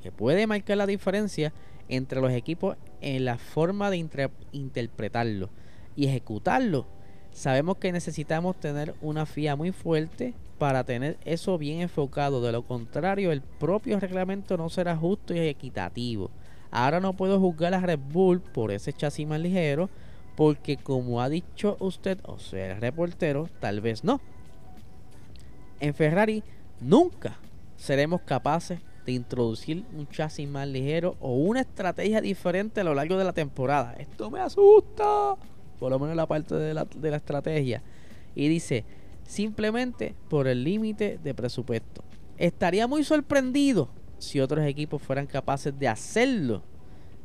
que 0.01 0.11
puede 0.11 0.47
marcar 0.47 0.77
la 0.77 0.87
diferencia 0.87 1.53
entre 1.89 2.21
los 2.21 2.31
equipos 2.31 2.77
en 3.01 3.25
la 3.25 3.37
forma 3.37 3.91
de 3.91 4.07
interpretarlo 4.51 5.49
y 5.95 6.07
ejecutarlo. 6.07 6.87
Sabemos 7.31 7.77
que 7.77 7.91
necesitamos 7.91 8.59
tener 8.59 8.95
una 9.01 9.25
FIA 9.25 9.55
muy 9.55 9.71
fuerte 9.71 10.33
para 10.59 10.83
tener 10.83 11.17
eso 11.25 11.57
bien 11.57 11.81
enfocado. 11.81 12.41
De 12.41 12.51
lo 12.51 12.61
contrario, 12.63 13.31
el 13.31 13.41
propio 13.41 13.99
reglamento 13.99 14.57
no 14.57 14.69
será 14.69 14.95
justo 14.95 15.33
y 15.33 15.39
equitativo. 15.39 16.29
Ahora 16.69 16.99
no 16.99 17.13
puedo 17.13 17.39
juzgar 17.39 17.73
a 17.73 17.79
Red 17.79 17.99
Bull 18.11 18.41
por 18.41 18.71
ese 18.71 18.93
chasis 18.93 19.25
más 19.25 19.39
ligero, 19.39 19.89
porque 20.35 20.77
como 20.77 21.21
ha 21.21 21.29
dicho 21.29 21.77
usted, 21.79 22.19
o 22.23 22.37
sea, 22.37 22.73
el 22.73 22.81
reportero, 22.81 23.49
tal 23.59 23.81
vez 23.81 24.03
no. 24.03 24.21
En 25.79 25.93
Ferrari 25.95 26.43
nunca 26.79 27.37
seremos 27.77 28.21
capaces 28.21 28.79
de 29.05 29.13
introducir 29.13 29.85
un 29.97 30.07
chasis 30.07 30.47
más 30.47 30.67
ligero 30.67 31.15
o 31.21 31.33
una 31.35 31.61
estrategia 31.61 32.21
diferente 32.21 32.81
a 32.81 32.83
lo 32.83 32.93
largo 32.93 33.17
de 33.17 33.23
la 33.23 33.33
temporada. 33.33 33.93
Esto 33.93 34.29
me 34.29 34.41
asusta, 34.41 35.35
por 35.79 35.89
lo 35.89 35.97
menos 35.97 36.15
la 36.15 36.27
parte 36.27 36.53
de 36.53 36.73
la, 36.73 36.85
de 36.85 37.09
la 37.09 37.17
estrategia. 37.17 37.81
Y 38.35 38.47
dice, 38.49 38.85
simplemente 39.29 40.15
por 40.27 40.47
el 40.47 40.63
límite 40.63 41.19
de 41.23 41.35
presupuesto. 41.35 42.03
Estaría 42.37 42.87
muy 42.87 43.03
sorprendido 43.03 43.89
si 44.17 44.39
otros 44.39 44.65
equipos 44.65 45.03
fueran 45.03 45.27
capaces 45.27 45.77
de 45.77 45.87
hacerlo. 45.87 46.63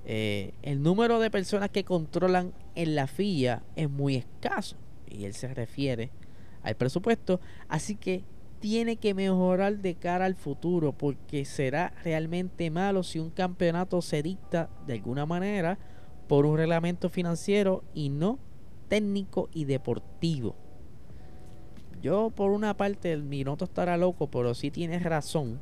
Eh, 0.05 0.53
el 0.61 0.83
número 0.83 1.19
de 1.19 1.31
personas 1.31 1.71
que 1.71 1.83
controlan 1.83 2.53
en 2.75 2.95
la 2.95 3.07
FIA 3.07 3.63
es 3.75 3.89
muy 3.89 4.17
escaso 4.17 4.77
y 5.09 5.25
él 5.25 5.33
se 5.33 5.55
refiere 5.55 6.11
al 6.63 6.77
presupuesto, 6.77 7.41
así 7.69 7.97
que 7.97 8.23
tiene 8.61 8.97
que 8.97 9.15
mejorar 9.15 9.79
de 9.79 9.95
cara 9.95 10.27
al 10.27 10.35
futuro 10.35 10.93
porque 10.93 11.47
será 11.47 11.95
realmente 12.05 12.71
malo 12.71 13.03
si 13.03 13.19
un 13.19 13.31
campeonato 13.31 14.03
se 14.03 14.23
dicta 14.23 14.69
de 14.87 14.93
alguna 14.93 15.25
manera 15.25 15.79
por 16.29 16.45
un 16.45 16.59
reglamento 16.59 17.09
financiero 17.09 17.83
y 17.95 18.11
no 18.11 18.39
técnico 18.89 19.49
y 19.55 19.65
deportivo. 19.65 20.64
Yo 22.05 22.29
por 22.29 22.51
una 22.51 22.77
parte, 22.77 23.17
mi 23.17 23.45
noto 23.45 23.65
estará 23.65 23.97
loco, 23.97 24.27
pero 24.27 24.53
sí 24.53 24.71
tienes 24.71 25.05
razón 25.05 25.59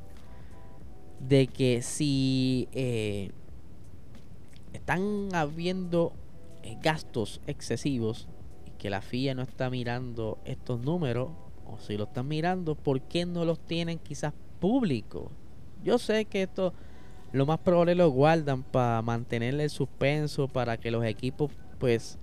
de 1.20 1.46
que 1.46 1.82
si 1.82 2.68
eh, 2.72 3.30
están 4.72 5.28
habiendo 5.34 6.14
eh, 6.64 6.76
gastos 6.82 7.40
excesivos 7.46 8.26
y 8.66 8.72
que 8.72 8.90
la 8.90 9.02
FIA 9.02 9.36
no 9.36 9.42
está 9.42 9.70
mirando 9.70 10.40
estos 10.44 10.80
números, 10.80 11.30
o 11.64 11.78
si 11.78 11.96
lo 11.96 12.04
están 12.04 12.26
mirando, 12.26 12.74
¿por 12.74 13.02
qué 13.02 13.24
no 13.24 13.44
los 13.44 13.60
tienen 13.60 14.00
quizás 14.00 14.34
públicos? 14.58 15.30
Yo 15.84 15.96
sé 15.96 16.24
que 16.24 16.42
esto 16.42 16.74
lo 17.30 17.46
más 17.46 17.60
probable 17.60 17.94
lo 17.94 18.10
guardan 18.10 18.64
para 18.64 19.00
mantener 19.02 19.60
el 19.60 19.70
suspenso, 19.70 20.48
para 20.48 20.76
que 20.76 20.90
los 20.90 21.04
equipos 21.04 21.52
pues 21.78 22.18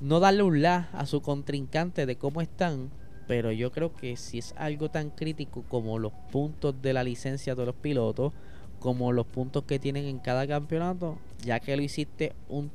no 0.00 0.18
darle 0.18 0.42
un 0.42 0.60
la 0.60 0.88
a 0.92 1.06
su 1.06 1.22
contrincante 1.22 2.04
de 2.04 2.16
cómo 2.16 2.40
están, 2.40 2.90
pero 3.26 3.52
yo 3.52 3.70
creo 3.72 3.94
que 3.94 4.16
si 4.16 4.38
es 4.38 4.54
algo 4.56 4.90
tan 4.90 5.10
crítico 5.10 5.64
como 5.68 5.98
los 5.98 6.12
puntos 6.30 6.80
de 6.82 6.92
la 6.92 7.04
licencia 7.04 7.54
de 7.54 7.66
los 7.66 7.74
pilotos, 7.74 8.32
como 8.80 9.12
los 9.12 9.26
puntos 9.26 9.64
que 9.64 9.78
tienen 9.78 10.06
en 10.06 10.18
cada 10.18 10.46
campeonato, 10.46 11.18
ya 11.44 11.60
que 11.60 11.76
lo 11.76 11.82
hiciste 11.82 12.34
un, 12.48 12.70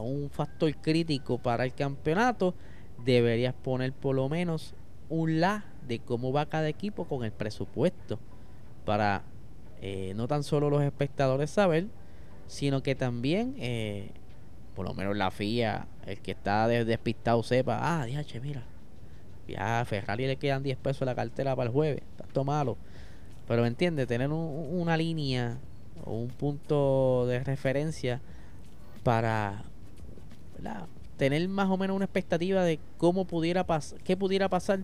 un 0.00 0.30
factor 0.30 0.74
crítico 0.76 1.38
para 1.38 1.64
el 1.64 1.74
campeonato, 1.74 2.54
deberías 3.04 3.54
poner 3.54 3.92
por 3.92 4.14
lo 4.14 4.28
menos 4.28 4.74
un 5.08 5.40
la 5.40 5.64
de 5.88 5.98
cómo 5.98 6.32
va 6.32 6.46
cada 6.46 6.68
equipo 6.68 7.06
con 7.06 7.24
el 7.24 7.32
presupuesto. 7.32 8.20
Para 8.84 9.24
eh, 9.80 10.12
no 10.14 10.28
tan 10.28 10.44
solo 10.44 10.70
los 10.70 10.82
espectadores 10.82 11.50
saber, 11.50 11.88
sino 12.46 12.82
que 12.82 12.94
también 12.94 13.54
eh, 13.58 14.10
por 14.74 14.86
lo 14.86 14.94
menos 14.94 15.16
la 15.16 15.30
FIA, 15.30 15.88
el 16.06 16.20
que 16.20 16.30
está 16.30 16.66
despistado 16.68 17.42
sepa, 17.42 17.80
ah, 17.82 18.06
dije, 18.06 18.40
mira, 18.40 18.64
ya 19.50 19.80
a 19.80 19.84
Ferrari 19.84 20.26
le 20.26 20.36
quedan 20.36 20.62
10 20.62 20.78
pesos 20.78 21.06
la 21.06 21.14
cartera 21.14 21.54
para 21.56 21.68
el 21.68 21.72
jueves. 21.72 22.02
Tanto 22.16 22.44
malo. 22.44 22.76
Pero 23.48 23.62
me 23.62 23.68
entiende, 23.68 24.06
tener 24.06 24.30
una 24.30 24.96
línea 24.96 25.58
o 26.04 26.12
un 26.12 26.28
punto 26.28 27.26
de 27.26 27.42
referencia 27.42 28.20
para 29.02 29.64
tener 31.16 31.48
más 31.48 31.68
o 31.68 31.76
menos 31.76 31.96
una 31.96 32.04
expectativa 32.04 32.64
de 32.64 32.78
cómo 32.96 33.24
pudiera 33.24 33.64
pasar, 33.64 33.98
qué 34.02 34.16
pudiera 34.16 34.48
pasar 34.48 34.80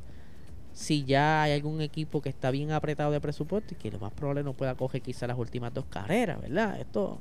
si 0.72 1.04
ya 1.04 1.42
hay 1.42 1.52
algún 1.52 1.80
equipo 1.80 2.20
que 2.20 2.28
está 2.28 2.50
bien 2.50 2.72
apretado 2.72 3.10
de 3.10 3.20
presupuesto 3.20 3.72
y 3.72 3.76
que 3.78 3.90
lo 3.90 3.98
más 3.98 4.12
probable 4.12 4.42
no 4.42 4.52
pueda 4.52 4.74
coger 4.74 5.00
quizá 5.00 5.26
las 5.26 5.38
últimas 5.38 5.72
dos 5.72 5.86
carreras, 5.86 6.40
¿verdad? 6.40 6.78
Esto 6.78 7.18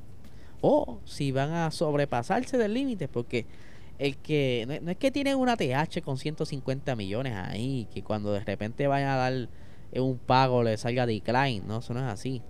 o 0.61 0.99
si 1.05 1.31
van 1.31 1.51
a 1.51 1.71
sobrepasarse 1.71 2.57
del 2.57 2.73
límite 2.73 3.07
porque 3.07 3.45
el 3.97 4.17
que 4.17 4.65
no, 4.81 4.91
es 4.91 4.97
que 4.97 5.11
tienen 5.11 5.37
una 5.37 5.55
TH 5.55 6.01
con 6.03 6.17
150 6.17 6.95
millones 6.95 7.33
ahí 7.35 7.87
que 7.93 8.03
cuando 8.03 8.33
de 8.33 8.41
repente 8.41 8.87
vayan 8.87 9.09
a 9.09 9.15
dar 9.15 9.49
un 9.93 10.17
pago 10.17 10.63
le 10.63 10.77
salga 10.77 11.05
decline, 11.05 11.63
no, 11.65 11.79
eso 11.79 11.93
no 11.93 12.01
es 12.01 12.05
así. 12.05 12.41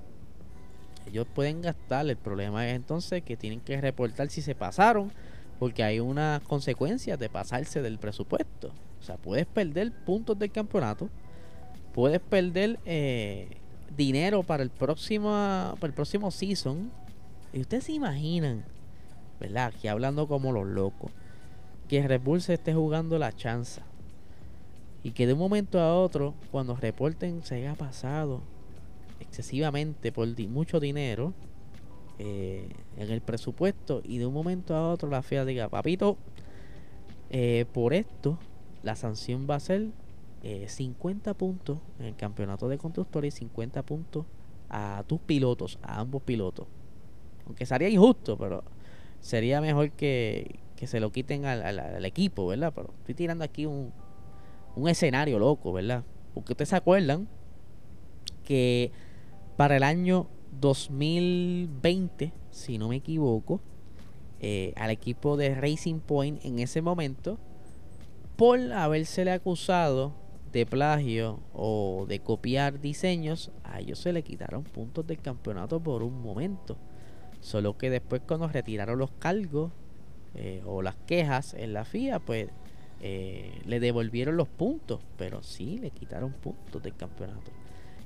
Ellos 1.07 1.27
pueden 1.33 1.61
gastar, 1.61 2.09
el 2.09 2.17
problema 2.17 2.67
es 2.67 2.75
entonces 2.75 3.21
que 3.21 3.37
tienen 3.37 3.61
que 3.61 3.79
reportar 3.79 4.29
si 4.29 4.41
se 4.41 4.55
pasaron 4.55 5.11
porque 5.59 5.83
hay 5.83 5.99
una 5.99 6.41
consecuencia 6.47 7.17
de 7.17 7.29
pasarse 7.29 7.81
del 7.81 7.99
presupuesto. 7.99 8.71
O 8.99 9.03
sea, 9.03 9.17
puedes 9.17 9.45
perder 9.45 9.91
puntos 9.91 10.37
del 10.37 10.51
campeonato, 10.51 11.09
puedes 11.93 12.19
perder 12.19 12.79
eh, 12.85 13.57
dinero 13.95 14.43
para 14.43 14.63
el 14.63 14.69
próximo 14.69 15.29
para 15.79 15.87
el 15.87 15.93
próximo 15.93 16.31
season. 16.31 16.91
Y 17.53 17.61
ustedes 17.61 17.85
se 17.85 17.93
imaginan, 17.93 18.65
¿verdad? 19.39 19.73
Que 19.79 19.89
hablando 19.89 20.27
como 20.27 20.51
los 20.51 20.65
locos, 20.65 21.11
que 21.87 22.07
Red 22.07 22.21
Bull 22.21 22.41
se 22.41 22.55
esté 22.55 22.73
jugando 22.73 23.17
la 23.17 23.33
chanza 23.33 23.83
y 25.03 25.11
que 25.11 25.27
de 25.27 25.33
un 25.33 25.39
momento 25.39 25.79
a 25.79 25.95
otro, 25.95 26.33
cuando 26.51 26.75
reporten 26.75 27.43
se 27.43 27.55
haya 27.55 27.75
pasado 27.75 28.41
excesivamente 29.19 30.11
por 30.11 30.27
mucho 30.47 30.79
dinero 30.79 31.33
eh, 32.17 32.69
en 32.97 33.11
el 33.11 33.21
presupuesto 33.21 34.01
y 34.03 34.17
de 34.17 34.25
un 34.25 34.33
momento 34.33 34.75
a 34.75 34.91
otro 34.91 35.09
la 35.09 35.21
FIA 35.21 35.45
diga, 35.45 35.69
papito, 35.69 36.17
eh, 37.29 37.65
por 37.71 37.93
esto 37.93 38.39
la 38.83 38.95
sanción 38.95 39.47
va 39.49 39.55
a 39.55 39.59
ser 39.59 39.89
50 40.67 41.29
eh, 41.29 41.33
puntos 41.33 41.79
en 41.99 42.05
el 42.05 42.15
campeonato 42.15 42.67
de 42.67 42.77
constructores 42.77 43.35
y 43.35 43.37
50 43.39 43.83
puntos 43.83 44.25
a 44.69 45.03
tus 45.07 45.19
pilotos, 45.19 45.77
a 45.81 45.99
ambos 45.99 46.21
pilotos. 46.23 46.67
Aunque 47.45 47.65
sería 47.65 47.89
injusto, 47.89 48.37
pero 48.37 48.63
sería 49.19 49.61
mejor 49.61 49.91
que, 49.91 50.59
que 50.75 50.87
se 50.87 50.99
lo 50.99 51.11
quiten 51.11 51.45
al, 51.45 52.05
equipo, 52.05 52.47
¿verdad? 52.47 52.73
Pero 52.75 52.93
estoy 52.99 53.15
tirando 53.15 53.43
aquí 53.43 53.65
un, 53.65 53.91
un 54.75 54.89
escenario 54.89 55.39
loco, 55.39 55.71
¿verdad? 55.73 56.03
Porque 56.33 56.53
ustedes 56.53 56.69
se 56.69 56.75
acuerdan 56.75 57.27
que 58.43 58.91
para 59.57 59.77
el 59.77 59.83
año 59.83 60.27
2020, 60.59 62.33
si 62.51 62.77
no 62.77 62.89
me 62.89 62.97
equivoco, 62.97 63.61
eh, 64.39 64.73
al 64.75 64.91
equipo 64.91 65.37
de 65.37 65.55
Racing 65.55 65.99
Point 65.99 66.43
en 66.43 66.59
ese 66.59 66.81
momento, 66.81 67.37
por 68.35 68.59
habérsele 68.73 69.31
acusado 69.31 70.13
de 70.51 70.65
plagio 70.65 71.39
o 71.53 72.05
de 72.07 72.19
copiar 72.19 72.79
diseños, 72.79 73.51
a 73.63 73.79
ellos 73.79 73.99
se 73.99 74.13
le 74.13 74.23
quitaron 74.23 74.63
puntos 74.63 75.07
del 75.07 75.21
campeonato 75.21 75.81
por 75.81 76.03
un 76.03 76.21
momento. 76.21 76.77
Solo 77.39 77.77
que 77.77 77.89
después 77.89 78.21
cuando 78.27 78.47
retiraron 78.47 78.99
los 78.99 79.11
cargos 79.11 79.71
eh, 80.35 80.61
o 80.65 80.81
las 80.81 80.95
quejas 81.07 81.53
en 81.53 81.73
la 81.73 81.85
FIA, 81.85 82.19
pues 82.19 82.49
eh, 83.01 83.61
le 83.65 83.79
devolvieron 83.79 84.37
los 84.37 84.47
puntos, 84.47 84.99
pero 85.17 85.43
sí 85.43 85.77
le 85.77 85.91
quitaron 85.91 86.31
puntos 86.33 86.81
del 86.81 86.95
campeonato. 86.95 87.51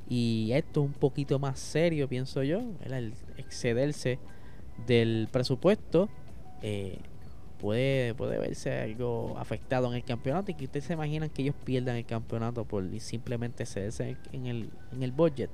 Y 0.07 0.51
esto 0.53 0.81
es 0.81 0.87
un 0.87 0.93
poquito 0.93 1.39
más 1.39 1.59
serio, 1.59 2.07
pienso 2.07 2.43
yo, 2.43 2.61
el 2.83 3.13
excederse 3.37 4.19
del 4.87 5.27
presupuesto 5.31 6.09
eh, 6.61 6.99
puede, 7.59 8.13
puede 8.15 8.39
verse 8.39 8.79
algo 8.79 9.37
afectado 9.37 9.87
en 9.87 9.95
el 9.95 10.03
campeonato 10.03 10.51
y 10.51 10.55
que 10.55 10.65
ustedes 10.65 10.85
se 10.85 10.93
imaginan 10.93 11.29
que 11.29 11.43
ellos 11.43 11.55
pierdan 11.63 11.95
el 11.95 12.05
campeonato 12.05 12.65
por 12.65 12.83
simplemente 12.99 13.65
cederse 13.65 14.17
en 14.31 14.47
el, 14.47 14.69
en 14.91 15.03
el 15.03 15.11
budget. 15.11 15.49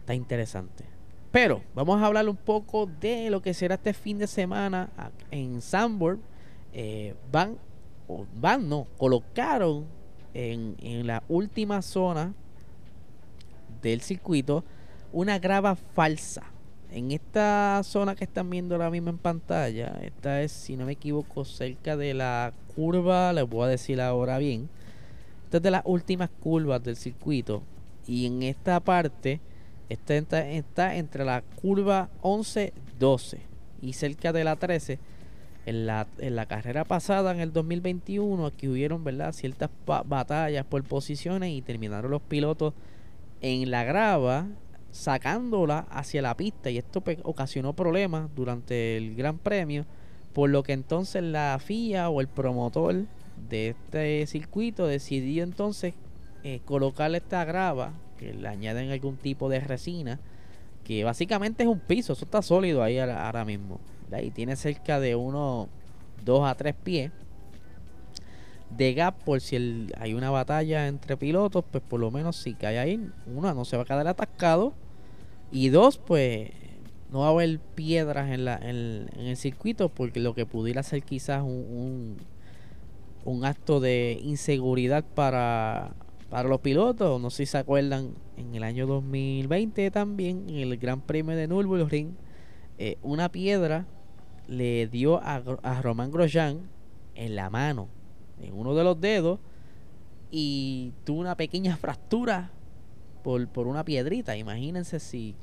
Está 0.00 0.14
interesante. 0.14 0.97
Pero 1.30 1.62
vamos 1.74 2.00
a 2.00 2.06
hablar 2.06 2.28
un 2.28 2.36
poco 2.36 2.86
de 2.86 3.28
lo 3.30 3.42
que 3.42 3.52
será 3.52 3.74
este 3.74 3.92
fin 3.92 4.18
de 4.18 4.26
semana 4.26 4.88
en 5.30 5.60
Sandburg. 5.60 6.18
Eh, 6.72 7.14
van, 7.30 7.58
o 8.06 8.26
van, 8.34 8.68
no, 8.68 8.86
colocaron 8.96 9.86
en, 10.32 10.76
en 10.80 11.06
la 11.06 11.22
última 11.28 11.82
zona 11.82 12.32
del 13.82 14.00
circuito 14.00 14.64
una 15.12 15.38
grava 15.38 15.76
falsa. 15.76 16.44
En 16.90 17.10
esta 17.10 17.82
zona 17.84 18.14
que 18.14 18.24
están 18.24 18.48
viendo 18.48 18.74
ahora 18.74 18.90
mismo 18.90 19.10
en 19.10 19.18
pantalla, 19.18 19.98
esta 20.02 20.40
es, 20.40 20.52
si 20.52 20.76
no 20.76 20.86
me 20.86 20.92
equivoco, 20.92 21.44
cerca 21.44 21.98
de 21.98 22.14
la 22.14 22.54
curva, 22.74 23.32
les 23.34 23.46
voy 23.46 23.64
a 23.64 23.68
decir 23.68 24.00
ahora 24.00 24.38
bien, 24.38 24.70
esta 25.44 25.58
es 25.58 25.62
de 25.62 25.70
las 25.70 25.82
últimas 25.84 26.30
curvas 26.40 26.82
del 26.82 26.96
circuito. 26.96 27.62
Y 28.06 28.24
en 28.24 28.42
esta 28.42 28.80
parte 28.80 29.40
está, 29.88 30.48
está 30.48 30.96
entre 30.96 31.24
la 31.24 31.42
curva 31.42 32.08
11-12 32.22 33.38
y 33.82 33.92
cerca 33.92 34.32
de 34.32 34.44
la 34.44 34.56
13. 34.56 34.98
En 35.66 35.86
la, 35.86 36.06
en 36.16 36.34
la 36.34 36.46
carrera 36.46 36.84
pasada, 36.86 37.30
en 37.30 37.40
el 37.40 37.52
2021, 37.52 38.46
aquí 38.46 38.68
hubieron 38.68 39.04
¿verdad? 39.04 39.32
ciertas 39.32 39.68
batallas 39.84 40.64
por 40.64 40.82
posiciones 40.84 41.52
y 41.52 41.60
terminaron 41.60 42.10
los 42.10 42.22
pilotos 42.22 42.72
en 43.42 43.70
la 43.70 43.84
grava 43.84 44.46
sacándola 44.90 45.80
hacia 45.90 46.22
la 46.22 46.36
pista 46.36 46.70
y 46.70 46.78
esto 46.78 47.02
ocasionó 47.22 47.74
problemas 47.74 48.30
durante 48.34 48.96
el 48.96 49.14
Gran 49.14 49.36
Premio, 49.36 49.84
por 50.32 50.48
lo 50.48 50.62
que 50.62 50.72
entonces 50.72 51.22
la 51.22 51.58
FIA 51.62 52.08
o 52.08 52.22
el 52.22 52.28
promotor 52.28 53.04
de 53.48 53.68
este 53.68 54.26
circuito 54.26 54.86
decidió 54.86 55.44
entonces 55.44 55.94
eh, 56.44 56.60
colocarle 56.64 57.18
esta 57.18 57.44
grava 57.44 57.92
que 58.18 58.34
le 58.34 58.48
añaden 58.48 58.90
algún 58.90 59.16
tipo 59.16 59.48
de 59.48 59.60
resina 59.60 60.20
que 60.88 61.04
básicamente 61.04 61.64
es 61.64 61.68
un 61.68 61.80
piso, 61.80 62.14
eso 62.14 62.24
está 62.24 62.40
sólido 62.40 62.82
ahí 62.82 62.98
ahora, 62.98 63.44
mismo. 63.44 63.78
Y 64.22 64.30
tiene 64.30 64.56
cerca 64.56 64.98
de 64.98 65.14
unos 65.16 65.68
2 66.24 66.48
a 66.48 66.54
3 66.54 66.74
pies 66.82 67.12
de 68.70 68.94
gap 68.94 69.22
por 69.22 69.42
si 69.42 69.86
hay 69.98 70.14
una 70.14 70.30
batalla 70.30 70.88
entre 70.88 71.18
pilotos, 71.18 71.62
pues 71.70 71.84
por 71.86 72.00
lo 72.00 72.10
menos 72.10 72.36
si 72.36 72.54
cae 72.54 72.78
ahí, 72.78 73.06
uno 73.26 73.52
no 73.52 73.66
se 73.66 73.76
va 73.76 73.82
a 73.82 73.86
quedar 73.86 74.06
atascado. 74.06 74.72
Y 75.52 75.68
dos, 75.68 75.98
pues 75.98 76.52
no 77.10 77.20
va 77.20 77.26
a 77.26 77.30
haber 77.30 77.58
piedras 77.58 78.30
en, 78.30 78.46
la, 78.46 78.56
en, 78.56 79.10
el 79.18 79.36
circuito 79.36 79.90
porque 79.90 80.20
lo 80.20 80.34
que 80.34 80.46
pudiera 80.46 80.82
ser 80.82 81.02
quizás 81.02 81.42
un, 81.42 82.16
un, 83.24 83.44
acto 83.44 83.80
de 83.80 84.18
inseguridad 84.22 85.04
para, 85.04 85.94
para 86.30 86.48
los 86.48 86.60
pilotos. 86.60 87.20
No 87.20 87.30
sé 87.30 87.46
si 87.46 87.52
se 87.52 87.58
acuerdan, 87.58 88.14
en 88.36 88.54
el 88.54 88.62
año 88.62 88.86
2020 88.86 89.90
también, 89.90 90.48
en 90.48 90.56
el 90.56 90.76
Gran 90.78 91.00
Premio 91.00 91.36
de 91.36 91.48
Nürburgring, 91.48 92.16
eh, 92.78 92.96
una 93.02 93.30
piedra 93.30 93.86
le 94.46 94.86
dio 94.86 95.22
a, 95.22 95.42
a 95.62 95.82
Román 95.82 96.10
Grosjean 96.10 96.60
en 97.14 97.36
la 97.36 97.50
mano 97.50 97.88
en 98.40 98.54
uno 98.54 98.74
de 98.74 98.84
los 98.84 99.00
dedos 99.00 99.40
y 100.30 100.92
tuvo 101.04 101.20
una 101.20 101.36
pequeña 101.36 101.76
fractura 101.78 102.50
por, 103.22 103.46
por 103.48 103.66
una 103.66 103.84
piedrita. 103.84 104.36
Imagínense 104.36 105.00
si, 105.00 105.34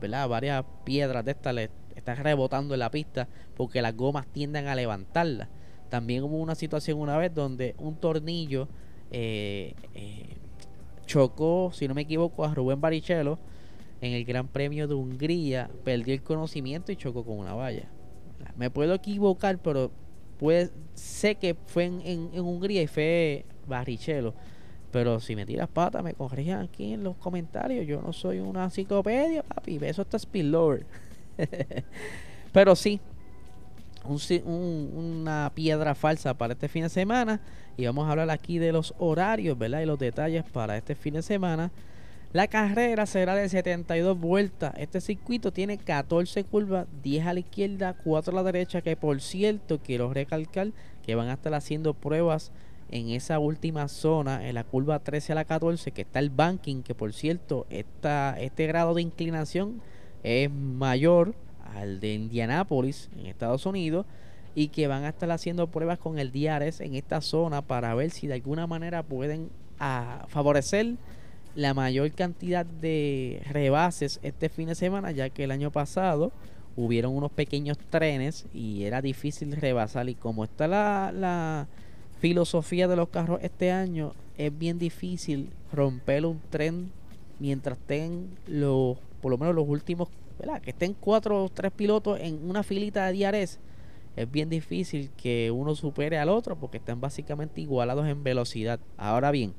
¿verdad? 0.00 0.28
Varias 0.28 0.64
piedras 0.84 1.24
de 1.24 1.32
estas 1.32 1.54
le 1.54 1.70
están 1.96 2.16
rebotando 2.18 2.74
en 2.74 2.80
la 2.80 2.90
pista 2.90 3.28
porque 3.56 3.82
las 3.82 3.96
gomas 3.96 4.26
tienden 4.28 4.68
a 4.68 4.74
levantarla. 4.74 5.48
También 5.88 6.22
hubo 6.22 6.36
una 6.36 6.54
situación 6.54 7.00
una 7.00 7.16
vez 7.16 7.34
donde 7.34 7.74
un 7.78 7.96
tornillo 7.96 8.68
eh, 9.10 9.74
eh, 9.94 10.36
chocó, 11.06 11.70
si 11.72 11.88
no 11.88 11.94
me 11.94 12.02
equivoco, 12.02 12.44
a 12.44 12.54
Rubén 12.54 12.80
Barrichello 12.80 13.38
en 14.00 14.12
el 14.12 14.24
Gran 14.24 14.48
Premio 14.48 14.86
de 14.86 14.94
Hungría. 14.94 15.70
Perdió 15.84 16.14
el 16.14 16.22
conocimiento 16.22 16.92
y 16.92 16.96
chocó 16.96 17.24
con 17.24 17.38
una 17.38 17.54
valla. 17.54 17.88
Me 18.56 18.70
puedo 18.70 18.94
equivocar, 18.94 19.58
pero 19.58 19.90
pues 20.38 20.72
sé 20.94 21.34
que 21.34 21.54
fue 21.66 21.84
en, 21.84 22.30
Hungría 22.38 22.82
y 22.82 22.86
fue 22.86 23.44
Barrichello. 23.66 24.34
Pero 24.90 25.20
si 25.20 25.36
me 25.36 25.44
tiras 25.44 25.68
pata, 25.68 26.02
me 26.02 26.14
corrijan 26.14 26.62
aquí 26.62 26.94
en 26.94 27.04
los 27.04 27.16
comentarios. 27.16 27.86
Yo 27.86 28.00
no 28.00 28.12
soy 28.12 28.38
una 28.38 28.64
enciclopedia, 28.64 29.42
papi. 29.42 29.78
Eso 29.82 30.02
está 30.02 30.18
spillover. 30.18 30.86
Pero 32.52 32.74
sí, 32.74 33.00
una 34.44 35.52
piedra 35.54 35.94
falsa 35.94 36.34
para 36.34 36.54
este 36.54 36.68
fin 36.68 36.84
de 36.84 36.88
semana. 36.88 37.40
Y 37.78 37.86
vamos 37.86 38.08
a 38.08 38.10
hablar 38.10 38.28
aquí 38.30 38.58
de 38.58 38.72
los 38.72 38.92
horarios, 38.98 39.56
¿verdad? 39.56 39.82
Y 39.82 39.86
los 39.86 40.00
detalles 40.00 40.42
para 40.42 40.76
este 40.76 40.96
fin 40.96 41.14
de 41.14 41.22
semana. 41.22 41.70
La 42.32 42.48
carrera 42.48 43.06
será 43.06 43.36
de 43.36 43.48
72 43.48 44.18
vueltas. 44.18 44.74
Este 44.76 45.00
circuito 45.00 45.52
tiene 45.52 45.78
14 45.78 46.42
curvas, 46.42 46.88
10 47.04 47.26
a 47.28 47.34
la 47.34 47.38
izquierda, 47.38 47.94
4 48.02 48.32
a 48.32 48.34
la 48.34 48.42
derecha, 48.42 48.82
que 48.82 48.96
por 48.96 49.20
cierto 49.20 49.78
quiero 49.78 50.12
recalcar 50.12 50.72
que 51.06 51.14
van 51.14 51.28
a 51.28 51.34
estar 51.34 51.54
haciendo 51.54 51.94
pruebas 51.94 52.50
en 52.90 53.10
esa 53.10 53.38
última 53.38 53.86
zona, 53.86 54.48
en 54.48 54.56
la 54.56 54.64
curva 54.64 54.98
13 54.98 55.30
a 55.30 55.36
la 55.36 55.44
14, 55.44 55.92
que 55.92 56.02
está 56.02 56.18
el 56.18 56.30
banking, 56.30 56.82
que 56.82 56.96
por 56.96 57.12
cierto 57.12 57.64
esta, 57.70 58.34
este 58.40 58.66
grado 58.66 58.94
de 58.94 59.02
inclinación 59.02 59.80
es 60.24 60.50
mayor 60.50 61.36
al 61.76 62.00
de 62.00 62.14
Indianápolis 62.14 63.08
en 63.16 63.26
Estados 63.26 63.66
Unidos 63.66 64.04
y 64.58 64.70
que 64.70 64.88
van 64.88 65.04
a 65.04 65.10
estar 65.10 65.30
haciendo 65.30 65.68
pruebas 65.68 66.00
con 66.00 66.18
el 66.18 66.32
DRS 66.32 66.80
en 66.80 66.96
esta 66.96 67.20
zona 67.20 67.62
para 67.62 67.94
ver 67.94 68.10
si 68.10 68.26
de 68.26 68.34
alguna 68.34 68.66
manera 68.66 69.04
pueden 69.04 69.50
ah, 69.78 70.26
favorecer 70.26 70.96
la 71.54 71.74
mayor 71.74 72.10
cantidad 72.10 72.66
de 72.66 73.40
rebases 73.52 74.18
este 74.24 74.48
fin 74.48 74.66
de 74.66 74.74
semana, 74.74 75.12
ya 75.12 75.30
que 75.30 75.44
el 75.44 75.52
año 75.52 75.70
pasado 75.70 76.32
hubieron 76.74 77.14
unos 77.14 77.30
pequeños 77.30 77.78
trenes 77.88 78.46
y 78.52 78.82
era 78.82 79.00
difícil 79.00 79.52
rebasar. 79.52 80.08
Y 80.08 80.16
como 80.16 80.42
está 80.42 80.66
la, 80.66 81.12
la 81.14 81.68
filosofía 82.18 82.88
de 82.88 82.96
los 82.96 83.10
carros 83.10 83.38
este 83.44 83.70
año, 83.70 84.12
es 84.38 84.58
bien 84.58 84.80
difícil 84.80 85.50
romper 85.72 86.26
un 86.26 86.40
tren 86.50 86.90
mientras 87.38 87.78
estén 87.78 88.28
los, 88.48 88.98
por 89.20 89.30
lo 89.30 89.38
menos 89.38 89.54
los 89.54 89.68
últimos, 89.68 90.08
que 90.64 90.70
estén 90.70 90.94
cuatro 90.94 91.44
o 91.44 91.48
tres 91.48 91.70
pilotos 91.70 92.18
en 92.18 92.50
una 92.50 92.64
filita 92.64 93.06
de 93.06 93.12
diares. 93.12 93.60
Es 94.18 94.28
bien 94.28 94.48
difícil 94.48 95.10
que 95.16 95.52
uno 95.52 95.76
supere 95.76 96.18
al 96.18 96.28
otro 96.28 96.56
porque 96.56 96.78
están 96.78 97.00
básicamente 97.00 97.60
igualados 97.60 98.08
en 98.08 98.24
velocidad. 98.24 98.80
Ahora 98.96 99.30
bien, 99.30 99.54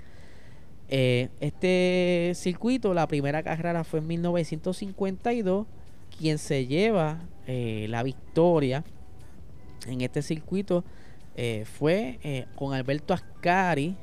eh, 0.89 1.29
este 1.39 2.33
circuito, 2.35 2.93
la 2.93 3.07
primera 3.07 3.41
carrera 3.41 3.85
fue 3.85 3.99
en 3.99 4.07
1952. 4.07 5.65
Quien 6.17 6.37
se 6.37 6.67
lleva 6.67 7.21
eh, 7.47 7.85
la 7.89 8.03
victoria 8.03 8.83
en 9.87 10.01
este 10.01 10.21
circuito 10.21 10.83
eh, 11.37 11.63
fue 11.63 12.45
con 12.55 12.73
Alberto 12.73 13.13
Ascari, 13.13 13.95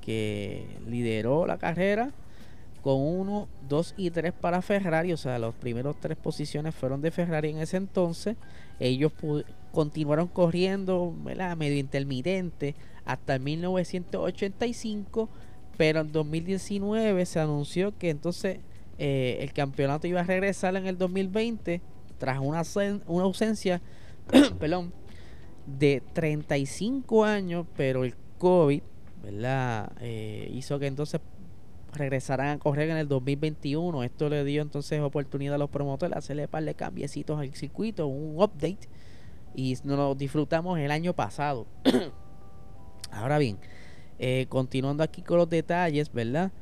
que 0.00 0.64
lideró 0.86 1.44
la 1.44 1.58
carrera 1.58 2.12
con 2.82 3.00
1, 3.00 3.48
2 3.68 3.94
y 3.96 4.10
3 4.10 4.32
para 4.32 4.62
Ferrari. 4.62 5.12
O 5.12 5.16
sea, 5.16 5.40
las 5.40 5.54
primeros 5.54 5.98
tres 5.98 6.16
posiciones 6.16 6.72
fueron 6.72 7.00
de 7.00 7.10
Ferrari 7.10 7.50
en 7.50 7.58
ese 7.58 7.78
entonces. 7.78 8.36
Ellos 8.78 9.10
continuaron 9.74 10.28
corriendo 10.28 11.12
medio 11.56 11.78
intermitente 11.78 12.74
hasta 13.04 13.38
1985 13.38 15.28
pero 15.76 16.00
en 16.00 16.12
2019 16.12 17.26
se 17.26 17.40
anunció 17.40 17.96
que 17.98 18.10
entonces 18.10 18.60
eh, 18.98 19.38
el 19.40 19.52
campeonato 19.52 20.06
iba 20.06 20.20
a 20.20 20.24
regresar 20.24 20.76
en 20.76 20.86
el 20.86 20.96
2020 20.96 21.80
tras 22.18 22.38
una, 22.38 22.62
una 23.06 23.24
ausencia 23.24 23.82
perdón, 24.58 24.92
de 25.66 26.02
35 26.12 27.24
años, 27.24 27.66
pero 27.76 28.04
el 28.04 28.14
COVID 28.38 28.82
¿verdad? 29.22 29.92
Eh, 30.00 30.50
hizo 30.52 30.78
que 30.78 30.86
entonces 30.86 31.20
regresaran 31.94 32.48
a 32.48 32.58
correr 32.58 32.90
en 32.90 32.98
el 32.98 33.08
2021. 33.08 34.02
Esto 34.04 34.28
le 34.28 34.44
dio 34.44 34.60
entonces 34.62 35.00
oportunidad 35.00 35.54
a 35.54 35.58
los 35.58 35.70
promotores 35.70 36.12
de 36.12 36.18
hacerle 36.18 36.48
par 36.48 36.64
de 36.64 36.74
cambiecitos 36.74 37.38
al 37.38 37.54
circuito, 37.54 38.06
un 38.06 38.36
update. 38.36 38.88
Y 39.54 39.76
nos 39.84 39.96
lo 39.96 40.14
disfrutamos 40.14 40.78
el 40.78 40.90
año 40.90 41.14
pasado. 41.14 41.66
Ahora 43.10 43.38
bien, 43.38 43.58
eh, 44.18 44.46
continuando 44.48 45.02
aquí 45.02 45.22
con 45.22 45.38
los 45.38 45.48
detalles, 45.48 46.12
¿verdad? 46.12 46.52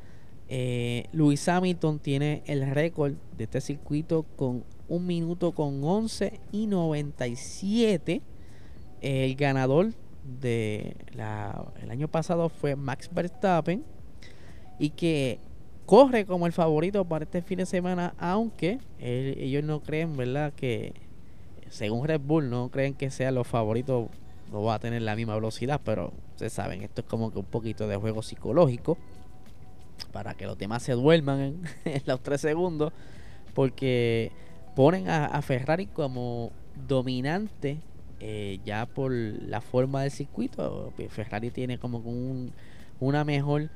Eh, 0.49 1.05
Luis 1.13 1.49
Hamilton 1.49 1.99
tiene 1.99 2.43
el 2.47 2.71
récord 2.71 3.15
de 3.39 3.45
este 3.45 3.61
circuito 3.61 4.25
con 4.37 4.65
un 4.89 5.07
minuto 5.07 5.53
con 5.53 5.83
11 5.83 6.41
y 6.53 6.67
97. 6.67 8.21
El 9.01 9.35
ganador 9.35 9.93
de 10.41 10.97
el 11.83 11.91
año 11.91 12.09
pasado 12.09 12.49
fue 12.49 12.77
Max 12.77 13.11
Verstappen 13.13 13.85
y 14.79 14.91
que 14.91 15.41
corre 15.87 16.27
como 16.27 16.47
el 16.47 16.53
favorito 16.53 17.05
para 17.05 17.25
este 17.25 17.43
fin 17.43 17.59
de 17.59 17.67
semana, 17.67 18.15
aunque 18.19 18.79
ellos 18.99 19.65
no 19.65 19.83
creen, 19.83 20.17
¿verdad? 20.17 20.53
Que 20.53 20.95
según 21.73 22.07
Red 22.07 22.21
Bull 22.21 22.51
no 22.51 22.69
creen 22.69 22.93
que 22.93 23.11
sea 23.11 23.31
los 23.31 23.47
favoritos 23.47 24.09
no 24.53 24.63
va 24.63 24.75
a 24.75 24.79
tener 24.79 25.01
la 25.01 25.17
misma 25.17 25.35
velocidad, 25.35 25.81
pero 25.83 26.13
ustedes 26.33 26.53
saben, 26.53 26.83
esto 26.83 27.01
es 27.01 27.07
como 27.07 27.33
que 27.33 27.39
un 27.39 27.47
poquito 27.47 27.89
de 27.89 27.97
juego 27.97 28.23
psicológico 28.23 28.99
para 30.13 30.35
que 30.35 30.45
los 30.45 30.59
demás 30.59 30.83
se 30.83 30.93
duerman 30.93 31.41
en, 31.87 32.03
los 32.07 32.23
tres 32.23 32.43
segundos, 32.43 32.93
porque 33.55 34.33
ponen 34.77 35.09
a, 35.09 35.41
Ferrari 35.41 35.87
como 35.87 36.53
dominante 36.87 37.79
eh, 38.21 38.61
ya 38.67 38.85
por 38.85 39.11
la 39.11 39.63
forma 39.63 40.03
del 40.03 40.11
circuito. 40.11 40.93
Ferrari 41.09 41.51
tiene 41.51 41.79
como 41.79 41.99
un, 41.99 42.53
una 43.01 43.25
mejor 43.25 43.71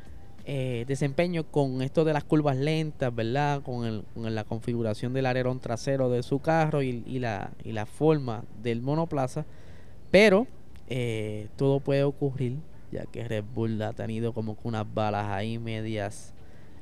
eh, 0.49 0.85
desempeño 0.87 1.43
con 1.43 1.83
esto 1.83 2.05
de 2.05 2.13
las 2.13 2.23
curvas 2.23 2.57
lentas, 2.57 3.13
¿verdad? 3.13 3.63
Con, 3.63 4.05
la 4.15 4.45
configuración 4.45 5.13
del 5.13 5.27
alerón 5.27 5.59
trasero 5.59 6.09
de 6.09 6.23
su 6.23 6.39
carro 6.39 6.83
y, 6.83 7.03
la, 7.19 7.51
y 7.65 7.73
la 7.73 7.85
forma 7.85 8.45
del 8.63 8.81
monoplaza. 8.81 9.45
Pero 10.13 10.47
eh, 10.89 11.49
todo 11.57 11.81
puede 11.81 12.05
ocurrir, 12.05 12.59
ya 12.93 13.07
que 13.07 13.27
Red 13.27 13.43
Bull 13.57 13.83
ha 13.83 13.93
tenido 13.93 14.33
como 14.33 14.57
que 14.57 14.69
unas 14.69 14.87
balas 14.95 15.27
ahí 15.27 15.59
medias 15.59 16.33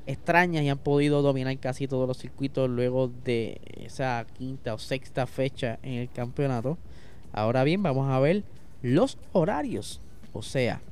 extrañas 0.07 0.63
y 0.63 0.69
han 0.69 0.77
podido 0.77 1.23
dominar 1.23 1.57
casi 1.59 1.89
todos 1.89 2.07
los 2.07 2.19
circuitos 2.19 2.69
luego 2.69 3.11
de 3.25 3.63
esa 3.83 4.27
quinta 4.37 4.75
o 4.75 4.79
sexta 4.79 5.27
fecha 5.27 5.79
en 5.83 5.95
el 5.95 6.11
campeonato. 6.11 6.77
Ahora 7.33 7.65
bien, 7.65 7.83
vamos 7.83 8.11
a 8.11 8.21
ver 8.21 8.45
los 8.83 9.17
horarios. 9.33 10.03
O 10.35 10.43
sea, 10.43 10.83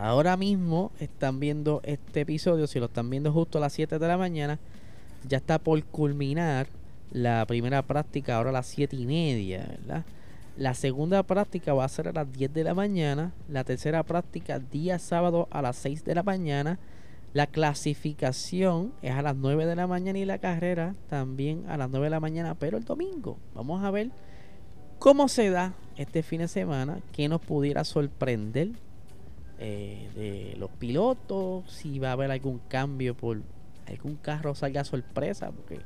ahora 0.00 0.36
mismo 0.36 0.92
están 0.98 1.40
viendo 1.40 1.80
este 1.84 2.22
episodio, 2.22 2.66
si 2.66 2.80
lo 2.80 2.86
están 2.86 3.10
viendo 3.10 3.32
justo 3.32 3.58
a 3.58 3.60
las 3.60 3.74
7 3.74 3.98
de 3.98 4.08
la 4.08 4.16
mañana, 4.16 4.58
ya 5.28 5.36
está 5.36 5.58
por 5.58 5.82
culminar 5.84 6.68
la 7.12 7.44
primera 7.46 7.82
práctica 7.82 8.36
ahora 8.36 8.50
a 8.50 8.54
las 8.54 8.66
7 8.66 8.96
y 8.96 9.04
media, 9.04 9.66
¿verdad? 9.68 10.04
La 10.56 10.74
segunda 10.74 11.22
práctica 11.22 11.74
va 11.74 11.84
a 11.84 11.88
ser 11.88 12.08
a 12.08 12.12
las 12.12 12.32
10 12.32 12.52
de 12.52 12.64
la 12.64 12.74
mañana. 12.74 13.32
La 13.48 13.64
tercera 13.64 14.02
práctica 14.02 14.58
día 14.58 14.98
sábado 14.98 15.48
a 15.50 15.62
las 15.62 15.76
6 15.76 16.04
de 16.04 16.14
la 16.14 16.22
mañana. 16.22 16.78
La 17.32 17.46
clasificación 17.46 18.92
es 19.02 19.12
a 19.12 19.22
las 19.22 19.36
9 19.36 19.64
de 19.66 19.76
la 19.76 19.86
mañana 19.86 20.18
y 20.18 20.24
la 20.24 20.38
carrera 20.38 20.94
también 21.08 21.64
a 21.68 21.76
las 21.76 21.88
9 21.88 22.06
de 22.06 22.10
la 22.10 22.20
mañana, 22.20 22.54
pero 22.56 22.76
el 22.76 22.84
domingo. 22.84 23.38
Vamos 23.54 23.82
a 23.84 23.90
ver 23.90 24.10
cómo 24.98 25.28
se 25.28 25.50
da 25.50 25.74
este 25.96 26.22
fin 26.22 26.40
de 26.40 26.48
semana, 26.48 27.00
qué 27.12 27.28
nos 27.28 27.40
pudiera 27.40 27.84
sorprender 27.84 28.70
eh, 29.62 30.08
de 30.14 30.56
los 30.58 30.70
pilotos, 30.70 31.70
si 31.70 31.98
va 31.98 32.08
a 32.08 32.12
haber 32.12 32.30
algún 32.30 32.60
cambio 32.68 33.14
por 33.14 33.42
algún 33.86 34.16
carro 34.16 34.54
salga 34.54 34.84
sorpresa, 34.84 35.50
porque 35.50 35.80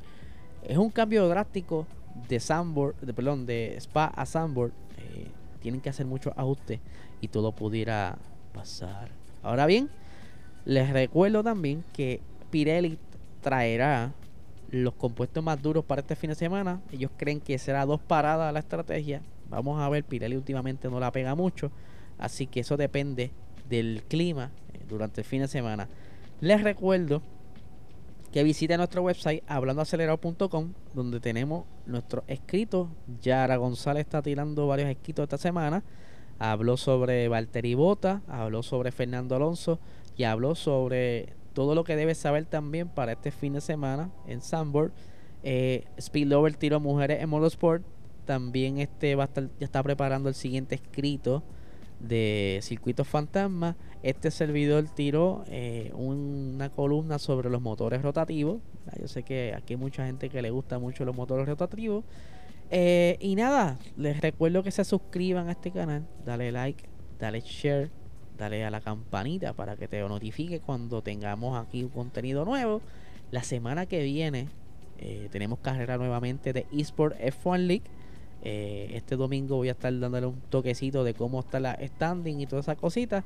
es 0.63 0.77
un 0.77 0.89
cambio 0.89 1.27
drástico 1.27 1.85
de 2.29 2.39
Sandboard, 2.39 2.95
de, 3.01 3.13
perdón, 3.13 3.45
de 3.45 3.75
Spa 3.77 4.05
a 4.05 4.25
Sandboard, 4.25 4.71
eh, 4.97 5.27
tienen 5.59 5.81
que 5.81 5.89
hacer 5.89 6.05
muchos 6.05 6.33
ajustes 6.37 6.79
y 7.19 7.27
todo 7.27 7.51
pudiera 7.51 8.17
pasar. 8.53 9.09
Ahora 9.43 9.65
bien, 9.65 9.89
les 10.63 10.89
recuerdo 10.91 11.43
también 11.43 11.83
que 11.91 12.21
Pirelli 12.51 12.97
traerá 13.41 14.13
los 14.71 14.93
compuestos 14.93 15.43
más 15.43 15.61
duros 15.61 15.83
para 15.83 15.99
este 15.99 16.15
fin 16.15 16.29
de 16.29 16.35
semana. 16.35 16.81
Ellos 16.91 17.11
creen 17.17 17.41
que 17.41 17.57
será 17.57 17.85
dos 17.85 17.99
paradas 17.99 18.53
la 18.53 18.59
estrategia. 18.59 19.21
Vamos 19.49 19.81
a 19.81 19.89
ver, 19.89 20.05
Pirelli 20.05 20.37
últimamente 20.37 20.89
no 20.89 20.99
la 20.99 21.11
pega 21.11 21.35
mucho. 21.35 21.71
Así 22.17 22.47
que 22.47 22.61
eso 22.61 22.77
depende 22.77 23.31
del 23.69 24.03
clima 24.07 24.51
eh, 24.73 24.79
durante 24.87 25.21
el 25.21 25.25
fin 25.25 25.41
de 25.41 25.47
semana. 25.47 25.87
Les 26.41 26.61
recuerdo 26.61 27.21
que 28.31 28.43
visite 28.43 28.75
nuestro 28.75 29.01
website 29.01 29.43
hablandoacelerado.com 29.47 30.73
donde 30.93 31.19
tenemos 31.21 31.65
nuestro 31.85 32.25
escrito. 32.27 32.89
Yara 33.21 33.55
González 33.55 34.01
está 34.01 34.21
tirando 34.21 34.67
varios 34.67 34.89
escritos 34.89 35.23
esta 35.23 35.37
semana. 35.37 35.83
Habló 36.37 36.75
sobre 36.75 37.29
Valtteri 37.29 37.75
Bota, 37.75 38.21
habló 38.27 38.61
sobre 38.61 38.91
Fernando 38.91 39.37
Alonso 39.37 39.79
y 40.17 40.25
habló 40.25 40.53
sobre 40.55 41.33
todo 41.53 41.75
lo 41.75 41.85
que 41.85 41.95
debes 41.95 42.17
saber 42.17 42.43
también 42.45 42.89
para 42.89 43.13
este 43.13 43.31
fin 43.31 43.53
de 43.53 43.61
semana 43.61 44.09
en 44.27 44.41
Sandboard. 44.41 44.91
Eh, 45.43 45.85
Speedlover 45.97 46.57
tiró 46.57 46.81
mujeres 46.81 47.21
en 47.21 47.29
motorsport. 47.29 47.83
También 48.25 48.79
este 48.79 49.15
va 49.15 49.23
a 49.23 49.27
estar, 49.27 49.45
ya 49.59 49.65
está 49.65 49.81
preparando 49.81 50.27
el 50.27 50.35
siguiente 50.35 50.75
escrito 50.75 51.41
de 52.07 52.59
Circuitos 52.61 53.07
Fantasma. 53.07 53.75
Este 54.03 54.31
servidor 54.31 54.87
tiró 54.93 55.43
eh, 55.47 55.91
una 55.95 56.69
columna 56.69 57.19
sobre 57.19 57.49
los 57.49 57.61
motores 57.61 58.01
rotativos. 58.01 58.61
Yo 58.99 59.07
sé 59.07 59.23
que 59.23 59.53
aquí 59.55 59.73
hay 59.73 59.79
mucha 59.79 60.05
gente 60.05 60.29
que 60.29 60.41
le 60.41 60.51
gusta 60.51 60.79
mucho 60.79 61.05
los 61.05 61.15
motores 61.15 61.47
rotativos. 61.47 62.03
Eh, 62.69 63.17
y 63.19 63.35
nada, 63.35 63.77
les 63.97 64.21
recuerdo 64.21 64.63
que 64.63 64.71
se 64.71 64.83
suscriban 64.83 65.49
a 65.49 65.51
este 65.51 65.71
canal, 65.71 66.07
dale 66.25 66.51
like, 66.51 66.85
dale 67.19 67.41
share, 67.41 67.91
dale 68.37 68.65
a 68.65 68.71
la 68.71 68.81
campanita 68.81 69.53
para 69.53 69.75
que 69.75 69.87
te 69.87 69.99
notifique 70.01 70.59
cuando 70.59 71.01
tengamos 71.01 71.57
aquí 71.57 71.83
un 71.83 71.89
contenido 71.89 72.45
nuevo. 72.45 72.81
La 73.31 73.43
semana 73.43 73.85
que 73.85 74.03
viene 74.03 74.47
eh, 74.97 75.29
tenemos 75.31 75.59
carrera 75.59 75.97
nuevamente 75.97 76.53
de 76.53 76.65
eSport 76.71 77.17
F1 77.19 77.57
League 77.59 77.83
eh, 78.45 78.91
este 78.93 79.15
domingo 79.15 79.55
voy 79.55 79.69
a 79.69 79.71
estar 79.71 79.97
dándole 79.99 80.27
un 80.27 80.39
toquecito 80.49 81.03
de 81.03 81.15
cómo 81.15 81.39
está 81.39 81.59
la 81.59 81.77
standing 81.81 82.39
y 82.39 82.45
todas 82.45 82.65
esas 82.65 82.77
cositas. 82.77 83.25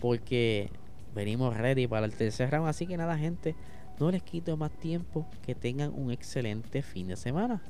Porque 0.00 0.70
venimos 1.14 1.56
ready 1.56 1.88
para 1.88 2.06
el 2.06 2.14
tercer 2.14 2.50
round. 2.50 2.68
Así 2.68 2.86
que 2.86 2.96
nada, 2.96 3.18
gente, 3.18 3.56
no 3.98 4.10
les 4.10 4.22
quito 4.22 4.56
más 4.56 4.70
tiempo. 4.70 5.26
Que 5.44 5.54
tengan 5.54 5.92
un 5.94 6.12
excelente 6.12 6.82
fin 6.82 7.08
de 7.08 7.16
semana. 7.16 7.60